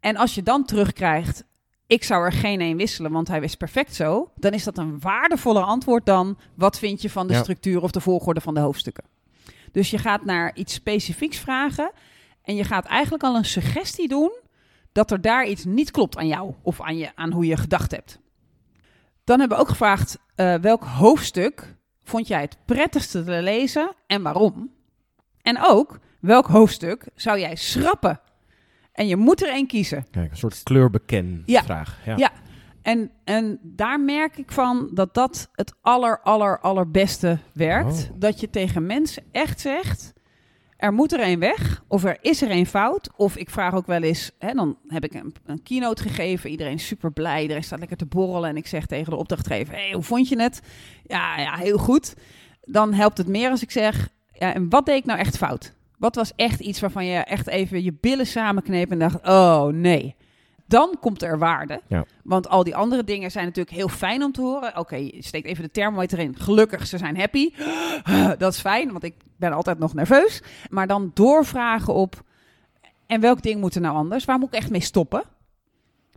En 0.00 0.16
als 0.16 0.34
je 0.34 0.42
dan 0.42 0.64
terugkrijgt... 0.64 1.44
ik 1.88 2.04
zou 2.04 2.24
er 2.24 2.32
geen 2.32 2.60
één 2.60 2.76
wisselen, 2.76 3.12
want 3.12 3.28
hij 3.28 3.40
wist 3.40 3.58
perfect 3.58 3.94
zo... 3.94 4.30
dan 4.36 4.52
is 4.52 4.64
dat 4.64 4.78
een 4.78 5.00
waardevoller 5.00 5.62
antwoord 5.62 6.06
dan... 6.06 6.38
wat 6.54 6.78
vind 6.78 7.02
je 7.02 7.10
van 7.10 7.26
de 7.26 7.32
Ja. 7.32 7.42
structuur 7.42 7.82
of 7.82 7.90
de 7.90 8.00
volgorde 8.00 8.40
van 8.40 8.54
de 8.54 8.60
hoofdstukken. 8.60 9.04
Dus 9.72 9.90
je 9.90 9.98
gaat 9.98 10.24
naar 10.24 10.54
iets 10.54 10.74
specifieks 10.74 11.38
vragen... 11.38 11.90
en 12.42 12.54
je 12.56 12.64
gaat 12.64 12.84
eigenlijk 12.86 13.22
al 13.22 13.36
een 13.36 13.44
suggestie 13.44 14.08
doen... 14.08 14.32
dat 14.92 15.10
er 15.10 15.20
daar 15.20 15.46
iets 15.46 15.64
niet 15.64 15.90
klopt 15.90 16.16
aan 16.16 16.26
jou... 16.26 16.54
of 16.62 16.80
aan, 16.80 16.96
je, 16.96 17.10
aan 17.14 17.32
hoe 17.32 17.46
je 17.46 17.56
gedacht 17.56 17.90
hebt. 17.90 18.18
Dan 19.24 19.38
hebben 19.38 19.56
we 19.56 19.62
ook 19.62 19.68
gevraagd... 19.70 20.18
eh, 20.34 20.54
welk 20.54 20.84
hoofdstuk 20.84 21.76
vond 22.02 22.26
jij 22.28 22.40
het 22.40 22.56
prettigste 22.64 23.24
te 23.24 23.42
lezen 23.42 23.94
en 24.06 24.22
waarom? 24.22 24.70
En 25.42 25.58
ook, 25.62 25.98
welk 26.20 26.46
hoofdstuk 26.46 27.08
zou 27.14 27.38
jij 27.38 27.56
schrappen? 27.56 28.20
En 28.98 29.06
je 29.06 29.16
moet 29.16 29.42
er 29.42 29.48
één 29.48 29.66
kiezen. 29.66 30.06
Kijk, 30.10 30.30
een 30.30 30.36
soort 30.36 30.62
kleurbeken 30.62 31.42
Ja. 31.46 31.62
vraag. 31.62 31.98
Ja. 32.04 32.16
Ja. 32.16 32.30
En, 32.82 33.10
en 33.24 33.58
daar 33.62 34.00
merk 34.00 34.36
ik 34.36 34.52
van 34.52 34.90
dat 34.94 35.14
dat 35.14 35.48
het 35.54 35.74
aller, 35.80 36.20
aller, 36.22 36.60
allerbeste 36.60 37.38
werkt. 37.52 38.08
Oh. 38.12 38.18
Dat 38.20 38.40
je 38.40 38.50
tegen 38.50 38.86
mensen 38.86 39.22
echt 39.32 39.60
zegt... 39.60 40.12
er 40.76 40.92
moet 40.92 41.12
er 41.12 41.20
één 41.20 41.38
weg, 41.38 41.82
of 41.88 42.04
er 42.04 42.18
is 42.20 42.42
er 42.42 42.50
één 42.50 42.66
fout. 42.66 43.10
Of 43.16 43.36
ik 43.36 43.50
vraag 43.50 43.74
ook 43.74 43.86
wel 43.86 44.02
eens, 44.02 44.30
hè, 44.38 44.52
dan 44.52 44.76
heb 44.86 45.04
ik 45.04 45.14
een, 45.14 45.34
een 45.46 45.62
keynote 45.62 46.02
gegeven. 46.02 46.50
Iedereen 46.50 46.74
is 46.74 46.86
super 46.86 47.12
blij, 47.12 47.42
iedereen 47.42 47.64
staat 47.64 47.78
lekker 47.78 47.96
te 47.96 48.06
borrelen. 48.06 48.48
En 48.50 48.56
ik 48.56 48.66
zeg 48.66 48.86
tegen 48.86 49.10
de 49.10 49.16
opdrachtgever, 49.18 49.74
hey, 49.74 49.92
hoe 49.92 50.02
vond 50.02 50.28
je 50.28 50.40
het? 50.42 50.60
Ja, 51.06 51.38
ja, 51.38 51.56
heel 51.56 51.78
goed. 51.78 52.14
Dan 52.60 52.92
helpt 52.92 53.18
het 53.18 53.28
meer 53.28 53.50
als 53.50 53.62
ik 53.62 53.70
zeg, 53.70 54.08
ja, 54.32 54.54
en 54.54 54.68
wat 54.68 54.86
deed 54.86 54.96
ik 54.96 55.04
nou 55.04 55.18
echt 55.18 55.36
fout? 55.36 55.76
Wat 55.98 56.14
was 56.14 56.32
echt 56.36 56.60
iets 56.60 56.80
waarvan 56.80 57.06
je 57.06 57.18
echt 57.18 57.46
even 57.46 57.82
je 57.82 57.96
billen 58.00 58.26
samenkneep 58.26 58.90
en 58.90 58.98
dacht, 58.98 59.26
oh 59.26 59.66
nee. 59.66 60.16
Dan 60.66 60.96
komt 61.00 61.22
er 61.22 61.38
waarde. 61.38 61.80
Ja. 61.86 62.04
Want 62.24 62.48
al 62.48 62.64
die 62.64 62.76
andere 62.76 63.04
dingen 63.04 63.30
zijn 63.30 63.44
natuurlijk 63.44 63.76
heel 63.76 63.88
fijn 63.88 64.22
om 64.22 64.32
te 64.32 64.40
horen. 64.40 64.76
Oké, 64.76 64.96
je 64.96 65.22
steekt 65.22 65.46
even 65.46 65.64
de 65.64 65.70
thermometer 65.70 66.18
in. 66.18 66.36
Gelukkig, 66.36 66.86
ze 66.86 66.98
zijn 66.98 67.18
happy. 67.18 67.52
Dat 68.38 68.52
is 68.52 68.60
fijn, 68.60 68.90
want 68.90 69.04
ik 69.04 69.14
ben 69.36 69.52
altijd 69.52 69.78
nog 69.78 69.94
nerveus. 69.94 70.42
Maar 70.70 70.86
dan 70.86 71.10
doorvragen 71.14 71.94
op... 71.94 72.22
En 73.06 73.20
welk 73.20 73.42
ding 73.42 73.60
moet 73.60 73.74
er 73.74 73.80
nou 73.80 73.96
anders? 73.96 74.24
Waar 74.24 74.38
moet 74.38 74.48
ik 74.48 74.60
echt 74.60 74.70
mee 74.70 74.80
stoppen? 74.80 75.22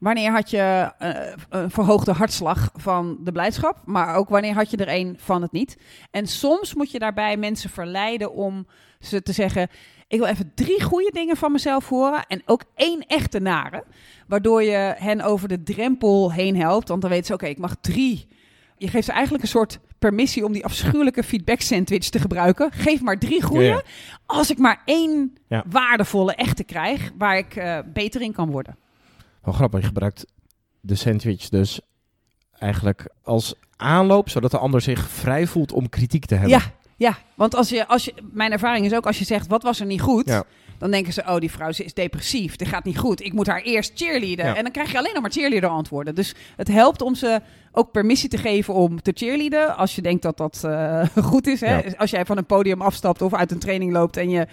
Wanneer 0.02 0.32
had 0.32 0.50
je 0.50 0.92
eh, 0.98 1.34
een 1.50 1.72
verhoogde 1.72 2.12
hartslag 2.12 2.70
van 2.74 3.18
de 3.20 3.32
blijdschap? 3.32 3.78
Maar 3.86 4.16
ook 4.16 4.30
wanneer 4.30 4.54
had 4.54 4.72
je 4.72 4.78
er 4.78 5.00
een 5.00 5.16
van 5.20 5.42
het 5.42 5.52
niet? 5.52 5.78
En 6.12 6.28
soms 6.28 6.74
moet 6.74 6.92
je 6.92 7.00
daarbij 7.00 7.38
mensen 7.38 7.70
verleiden 7.70 8.34
om 8.34 8.68
ze 9.02 9.22
te 9.22 9.32
zeggen... 9.32 9.68
Ik 10.08 10.20
wil 10.20 10.28
even 10.28 10.52
drie 10.56 10.82
goede 10.84 11.10
dingen 11.14 11.38
van 11.38 11.52
mezelf 11.52 11.90
horen 11.90 12.26
en 12.28 12.42
ook 12.46 12.64
één 12.76 13.06
echte 13.08 13.40
nare. 13.40 13.84
Waardoor 14.28 14.64
je 14.64 14.94
hen 14.98 15.22
over 15.22 15.48
de 15.48 15.64
drempel 15.64 16.32
heen 16.32 16.56
helpt. 16.56 16.88
Want 16.88 17.02
dan 17.02 17.10
weten 17.10 17.26
ze, 17.26 17.34
oké, 17.34 17.46
ik 17.46 17.58
mag 17.58 17.76
drie. 17.82 18.28
Je 18.78 18.88
geeft 18.88 19.06
ze 19.06 19.12
eigenlijk 19.12 19.44
een 19.44 19.50
soort 19.50 19.80
permissie 20.00 20.46
om 20.46 20.52
die 20.52 20.66
afschuwelijke 20.66 21.24
feedback 21.24 21.62
sandwich 21.62 22.10
te 22.10 22.20
gebruiken. 22.20 22.72
Geef 22.72 23.02
maar 23.02 23.18
drie 23.20 23.42
goede. 23.42 23.64
Ja, 23.64 23.74
ja. 23.74 23.82
Als 24.26 24.50
ik 24.50 24.58
maar 24.58 24.82
één 24.86 25.38
Ja. 25.48 25.64
waardevolle 25.70 26.36
echte 26.36 26.64
krijg, 26.64 27.12
waar 27.18 27.38
ik 27.38 27.56
eh, 27.56 27.80
beter 27.94 28.22
in 28.22 28.34
kan 28.34 28.52
worden. 28.52 28.78
Wel 29.42 29.54
grappig, 29.54 29.80
je 29.80 29.86
gebruikt 29.86 30.26
de 30.80 30.96
sandwich 30.96 31.50
dus 31.50 31.82
eigenlijk 32.60 33.08
als 33.24 33.54
aanloop, 33.76 34.30
zodat 34.30 34.52
de 34.52 34.58
ander 34.58 34.82
zich 34.82 35.10
vrij 35.10 35.48
voelt 35.48 35.72
om 35.72 35.90
kritiek 35.90 36.26
te 36.26 36.36
hebben. 36.36 36.60
Ja, 36.60 36.72
ja. 37.02 37.18
Want 37.36 37.56
als 37.56 37.70
je, 37.70 37.88
als 37.88 38.06
je, 38.06 38.14
mijn 38.32 38.52
ervaring 38.52 38.86
is 38.86 38.94
ook 38.94 39.06
als 39.06 39.20
je 39.20 39.26
zegt, 39.26 39.48
wat 39.48 39.64
was 39.64 39.80
er 39.80 39.86
niet 39.86 40.02
goed? 40.02 40.28
Ja. 40.28 40.44
Dan 40.78 40.92
denken 40.92 41.14
ze, 41.14 41.24
oh, 41.28 41.38
die 41.38 41.52
vrouw 41.52 41.72
ze 41.72 41.84
is 41.84 41.94
depressief. 41.94 42.56
Dit 42.56 42.68
gaat 42.68 42.84
niet 42.84 42.98
goed. 42.98 43.22
Ik 43.22 43.34
moet 43.34 43.48
haar 43.48 43.62
eerst 43.62 43.92
cheerleaden. 43.96 44.46
Ja. 44.46 44.56
En 44.56 44.64
dan 44.64 44.72
krijg 44.72 44.92
je 44.92 44.98
alleen 44.98 45.14
nog 45.14 45.22
maar 45.22 45.32
cheerleader 45.32 45.70
antwoorden. 45.70 46.16
Dus 46.16 46.36
het 46.56 46.68
helpt 46.68 47.02
om 47.02 47.16
ze 47.16 47.42
ook 47.72 47.92
permissie 47.92 48.30
te 48.30 48.38
geven 48.38 48.74
om 48.74 49.02
te 49.02 49.12
cheerleaden. 49.16 49.78
Als 49.78 49.96
je 49.96 50.02
denkt 50.02 50.22
dat 50.22 50.38
dat 50.38 50.64
eh, 50.64 51.04
goed 51.32 51.48
is. 51.48 51.60
Hè? 51.60 51.78
Ja. 51.80 51.94
Als 51.98 52.12
jij 52.12 52.26
van 52.26 52.38
een 52.38 52.46
podium 52.46 52.82
afstapt 52.82 53.22
of 53.22 53.34
uit 53.34 53.52
een 53.52 53.60
training 53.60 53.92
loopt 53.92 54.18
en 54.18 54.30
je... 54.30 54.48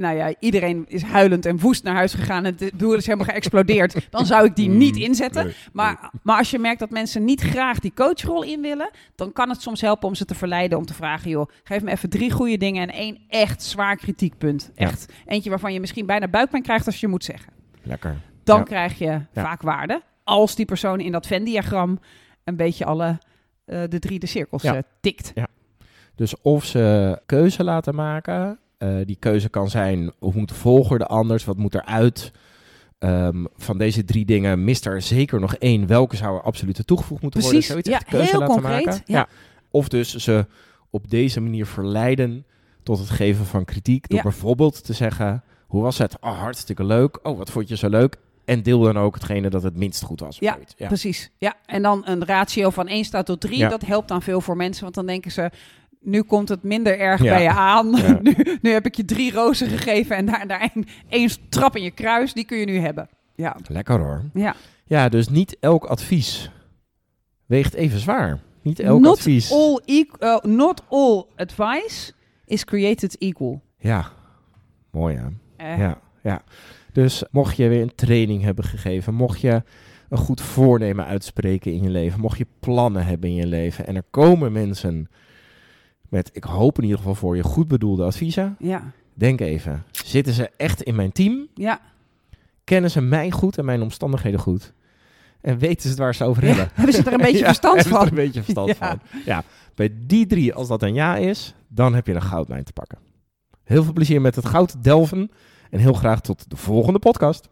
Nou 0.00 0.16
ja, 0.16 0.34
iedereen 0.38 0.84
is 0.88 1.02
huilend 1.02 1.46
en 1.46 1.58
woest 1.58 1.84
naar 1.84 1.94
huis 1.94 2.14
gegaan 2.14 2.44
en 2.44 2.54
het 2.58 2.70
doel 2.74 2.94
is 2.94 3.06
helemaal 3.06 3.26
geëxplodeerd. 3.34 4.06
Dan 4.10 4.26
zou 4.26 4.44
ik 4.44 4.56
die 4.56 4.68
niet 4.68 4.94
Mm, 4.96 5.02
inzetten. 5.02 5.44
nee, 5.44 5.54
Maar, 5.72 6.10
maar 6.22 6.38
als 6.38 6.50
je 6.50 6.58
merkt 6.58 6.78
dat 6.78 6.90
mensen 6.90 7.24
niet 7.24 7.40
graag 7.40 7.78
die 7.78 7.92
coachrol 7.94 8.42
in 8.44 8.60
willen, 8.60 8.90
dan 9.14 9.32
kan 9.32 9.48
het 9.48 9.62
soms 9.62 9.80
helpen 9.80 10.08
om 10.08 10.14
ze 10.14 10.24
te 10.24 10.34
verleiden 10.34 10.78
om 10.78 10.84
te 10.86 10.94
vragen: 10.94 11.30
joh, 11.30 11.48
geef 11.64 11.82
me 11.82 11.90
even 11.90 12.08
drie 12.10 12.30
goede 12.30 12.56
dingen 12.56 12.82
en 12.88 12.94
één 12.94 13.18
echt 13.28 13.62
zwaar 13.62 13.96
kritiekpunt. 13.96 14.70
Ja. 14.74 14.86
Echt. 14.86 15.12
Eentje 15.26 15.50
waarvan 15.50 15.72
je 15.72 15.80
misschien 15.80 16.06
bijna 16.06 16.28
buikpijn 16.28 16.62
krijgt 16.62 16.86
als 16.86 17.00
je 17.00 17.08
moet 17.08 17.24
zeggen. 17.24 17.52
Lekker. 17.82 18.16
Dan 18.44 18.58
Ja. 18.58 18.62
krijg 18.64 18.98
je 18.98 19.20
vaak 19.34 19.62
waarde. 19.62 20.02
Als 20.24 20.54
die 20.54 20.64
persoon 20.66 21.00
in 21.00 21.12
dat 21.12 21.26
Venn-diagram 21.26 21.98
een 22.44 22.56
beetje 22.56 22.84
alle 22.84 23.18
eh, 23.64 23.82
de 23.88 23.98
drie 23.98 24.18
de 24.18 24.26
cirkels 24.26 24.62
Ja. 24.62 24.74
eh, 24.74 24.82
tikt. 25.00 25.32
Dus 26.14 26.40
of 26.40 26.64
ze 26.64 27.18
keuze 27.26 27.64
laten 27.64 27.94
maken. 27.94 28.58
Eh, 28.80 28.96
die 29.04 29.16
keuze 29.18 29.48
kan 29.48 29.70
zijn, 29.70 30.12
hoe 30.18 30.32
moet 30.34 30.48
de 30.48 30.54
volgorde 30.54 31.06
anders? 31.06 31.44
Wat 31.44 31.56
moet 31.56 31.74
eruit? 31.74 32.32
ehm, 32.98 33.44
van 33.56 33.78
deze 33.78 34.04
drie 34.04 34.24
dingen 34.24 34.64
mist 34.64 34.86
er 34.86 35.02
zeker 35.02 35.40
nog 35.40 35.54
één. 35.54 35.86
Welke 35.86 36.16
zou 36.16 36.36
er 36.36 36.42
absoluut 36.42 36.86
toegevoegd 36.86 37.22
moeten 37.22 37.40
Precies, 37.40 37.66
worden? 37.68 37.84
Zoiets 37.84 38.04
ja, 38.04 38.10
keuze 38.10 38.30
heel 38.30 38.40
laten 38.40 38.54
concreet, 38.54 38.84
maken. 38.84 39.02
ja. 39.06 39.28
Of 39.70 39.88
dus 39.88 40.14
ze 40.16 40.46
op 40.90 41.10
deze 41.10 41.40
manier 41.40 41.66
verleiden 41.66 42.44
tot 42.82 42.98
het 42.98 43.10
geven 43.10 43.44
van 43.46 43.64
kritiek. 43.64 44.08
Door 44.08 44.16
Ja. 44.18 44.22
bijvoorbeeld 44.22 44.84
te 44.84 44.92
zeggen, 44.92 45.42
hoe 45.66 45.82
was 45.82 45.98
het? 45.98 46.16
Oh, 46.20 46.38
hartstikke 46.38 46.84
leuk. 46.84 47.18
Oh, 47.22 47.38
wat 47.38 47.50
vond 47.50 47.68
je 47.68 47.76
zo 47.76 47.88
leuk? 47.88 48.16
En 48.44 48.62
deel 48.62 48.80
dan 48.80 48.98
ook 48.98 49.14
hetgene 49.14 49.50
dat 49.50 49.62
het 49.62 49.76
minst 49.76 50.02
goed 50.02 50.20
was. 50.20 50.36
Ja, 50.38 50.58
ja. 50.76 50.86
Precies. 50.86 51.30
Ja, 51.38 51.54
en 51.66 51.82
dan 51.82 52.02
een 52.04 52.24
ratio 52.24 52.70
van 52.70 52.88
1 52.88 53.04
staat 53.04 53.26
tot 53.26 53.40
3. 53.40 53.58
Ja. 53.58 53.68
Dat 53.68 53.86
helpt 53.86 54.08
dan 54.08 54.22
veel 54.22 54.40
voor 54.40 54.56
mensen, 54.56 54.82
want 54.82 54.94
dan 54.94 55.06
denken 55.06 55.30
ze... 55.30 55.50
Nu 56.00 56.22
komt 56.22 56.48
het 56.48 56.62
minder 56.62 56.98
erg 56.98 57.22
Ja. 57.22 57.34
bij 57.34 57.42
je 57.42 57.50
aan. 57.50 57.90
Ja. 57.90 58.18
Nu, 58.22 58.34
nu 58.62 58.70
heb 58.72 58.86
ik 58.86 58.94
je 58.94 59.04
drie 59.04 59.32
rozen 59.32 59.68
gegeven 59.68 60.16
en 60.16 60.26
daar, 60.26 60.46
daar 60.46 60.70
één, 60.74 60.86
één 61.08 61.30
trap 61.48 61.76
in 61.76 61.82
je 61.82 61.90
kruis. 61.90 62.32
Die 62.32 62.44
kun 62.44 62.58
je 62.58 62.64
nu 62.66 62.78
hebben. 62.78 63.08
Ja. 63.34 63.56
Lekker 63.68 63.98
hoor. 63.98 64.24
ja. 64.34 64.54
Ja, 64.84 65.08
dus 65.08 65.28
niet 65.28 65.56
elk 65.60 65.84
advies 65.84 66.50
weegt 67.46 67.74
even 67.74 67.98
zwaar. 67.98 68.38
Niet 68.62 68.80
elk 68.80 69.00
not, 69.00 69.16
advies. 69.16 69.52
all 69.52 69.80
uh, 69.86 70.36
not 70.42 70.82
all 70.88 71.24
advice 71.36 72.12
is 72.46 72.64
created 72.64 73.18
equal. 73.18 73.62
Ja, 73.78 74.10
mooi 74.90 75.16
hè. 75.16 75.26
Eh, 75.56 75.78
Ja, 75.78 75.98
ja. 76.22 76.42
Dus 76.92 77.24
mocht 77.30 77.56
je 77.56 77.68
weer 77.68 77.82
een 77.82 77.94
training 77.94 78.42
hebben 78.42 78.64
gegeven, 78.64 79.14
mocht 79.14 79.40
je 79.40 79.62
een 80.08 80.18
goed 80.18 80.40
voornemen 80.40 81.04
uitspreken 81.06 81.72
in 81.72 81.82
je 81.82 81.90
leven, 81.90 82.20
mocht 82.20 82.38
je 82.38 82.46
plannen 82.60 83.04
hebben 83.06 83.28
in 83.30 83.36
je 83.36 83.46
leven 83.46 83.86
en 83.86 83.96
er 83.96 84.04
komen 84.10 84.52
mensen 84.52 85.08
met, 86.10 86.30
ik 86.32 86.44
hoop 86.44 86.76
in 86.78 86.82
ieder 86.82 86.98
geval 86.98 87.14
voor 87.14 87.36
je, 87.36 87.42
goed 87.42 87.68
bedoelde 87.68 88.04
adviezen, 88.04 88.56
ja. 88.58 88.90
denk 89.14 89.40
even, 89.40 89.84
zitten 89.90 90.32
ze 90.32 90.50
echt 90.56 90.82
in 90.82 90.94
mijn 90.94 91.12
team? 91.12 91.46
ja. 91.54 91.80
Kennen 92.64 92.90
ze 92.90 93.00
mij 93.00 93.30
goed 93.30 93.58
en 93.58 93.64
mijn 93.64 93.82
omstandigheden 93.82 94.40
goed? 94.40 94.72
En 95.40 95.58
weten 95.58 95.82
ze 95.82 95.88
het 95.88 95.98
waar 95.98 96.14
ze 96.14 96.24
over 96.24 96.42
Ja, 96.42 96.48
hebben? 96.48 96.70
Hebben 96.74 96.94
ze 96.94 97.02
er 97.02 97.12
een 97.12 97.18
beetje 97.18 97.38
Ja, 97.44 97.44
verstand 97.44 97.82
ze 97.82 97.88
van? 97.88 98.00
er 98.00 98.08
een 98.08 98.14
beetje 98.14 98.42
verstand 98.42 98.68
Ja. 98.68 98.74
van. 98.74 98.98
Ja, 99.24 99.42
bij 99.74 99.90
die 100.06 100.26
drie, 100.26 100.54
als 100.54 100.68
dat 100.68 100.82
een 100.82 100.94
ja 100.94 101.16
is, 101.16 101.54
dan 101.68 101.94
heb 101.94 102.06
je 102.06 102.14
een 102.14 102.22
goudmijn 102.22 102.64
te 102.64 102.72
pakken. 102.72 102.98
Heel 103.64 103.84
veel 103.84 103.92
plezier 103.92 104.20
met 104.20 104.36
het 104.36 104.46
goud 104.46 104.82
delven 104.84 105.30
en 105.70 105.78
heel 105.78 105.92
graag 105.92 106.20
tot 106.20 106.50
de 106.50 106.56
volgende 106.56 106.98
podcast. 106.98 107.48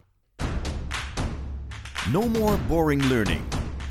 No 2.11 2.27
more 2.27 2.57
boring 2.67 3.03
learning. 3.03 3.39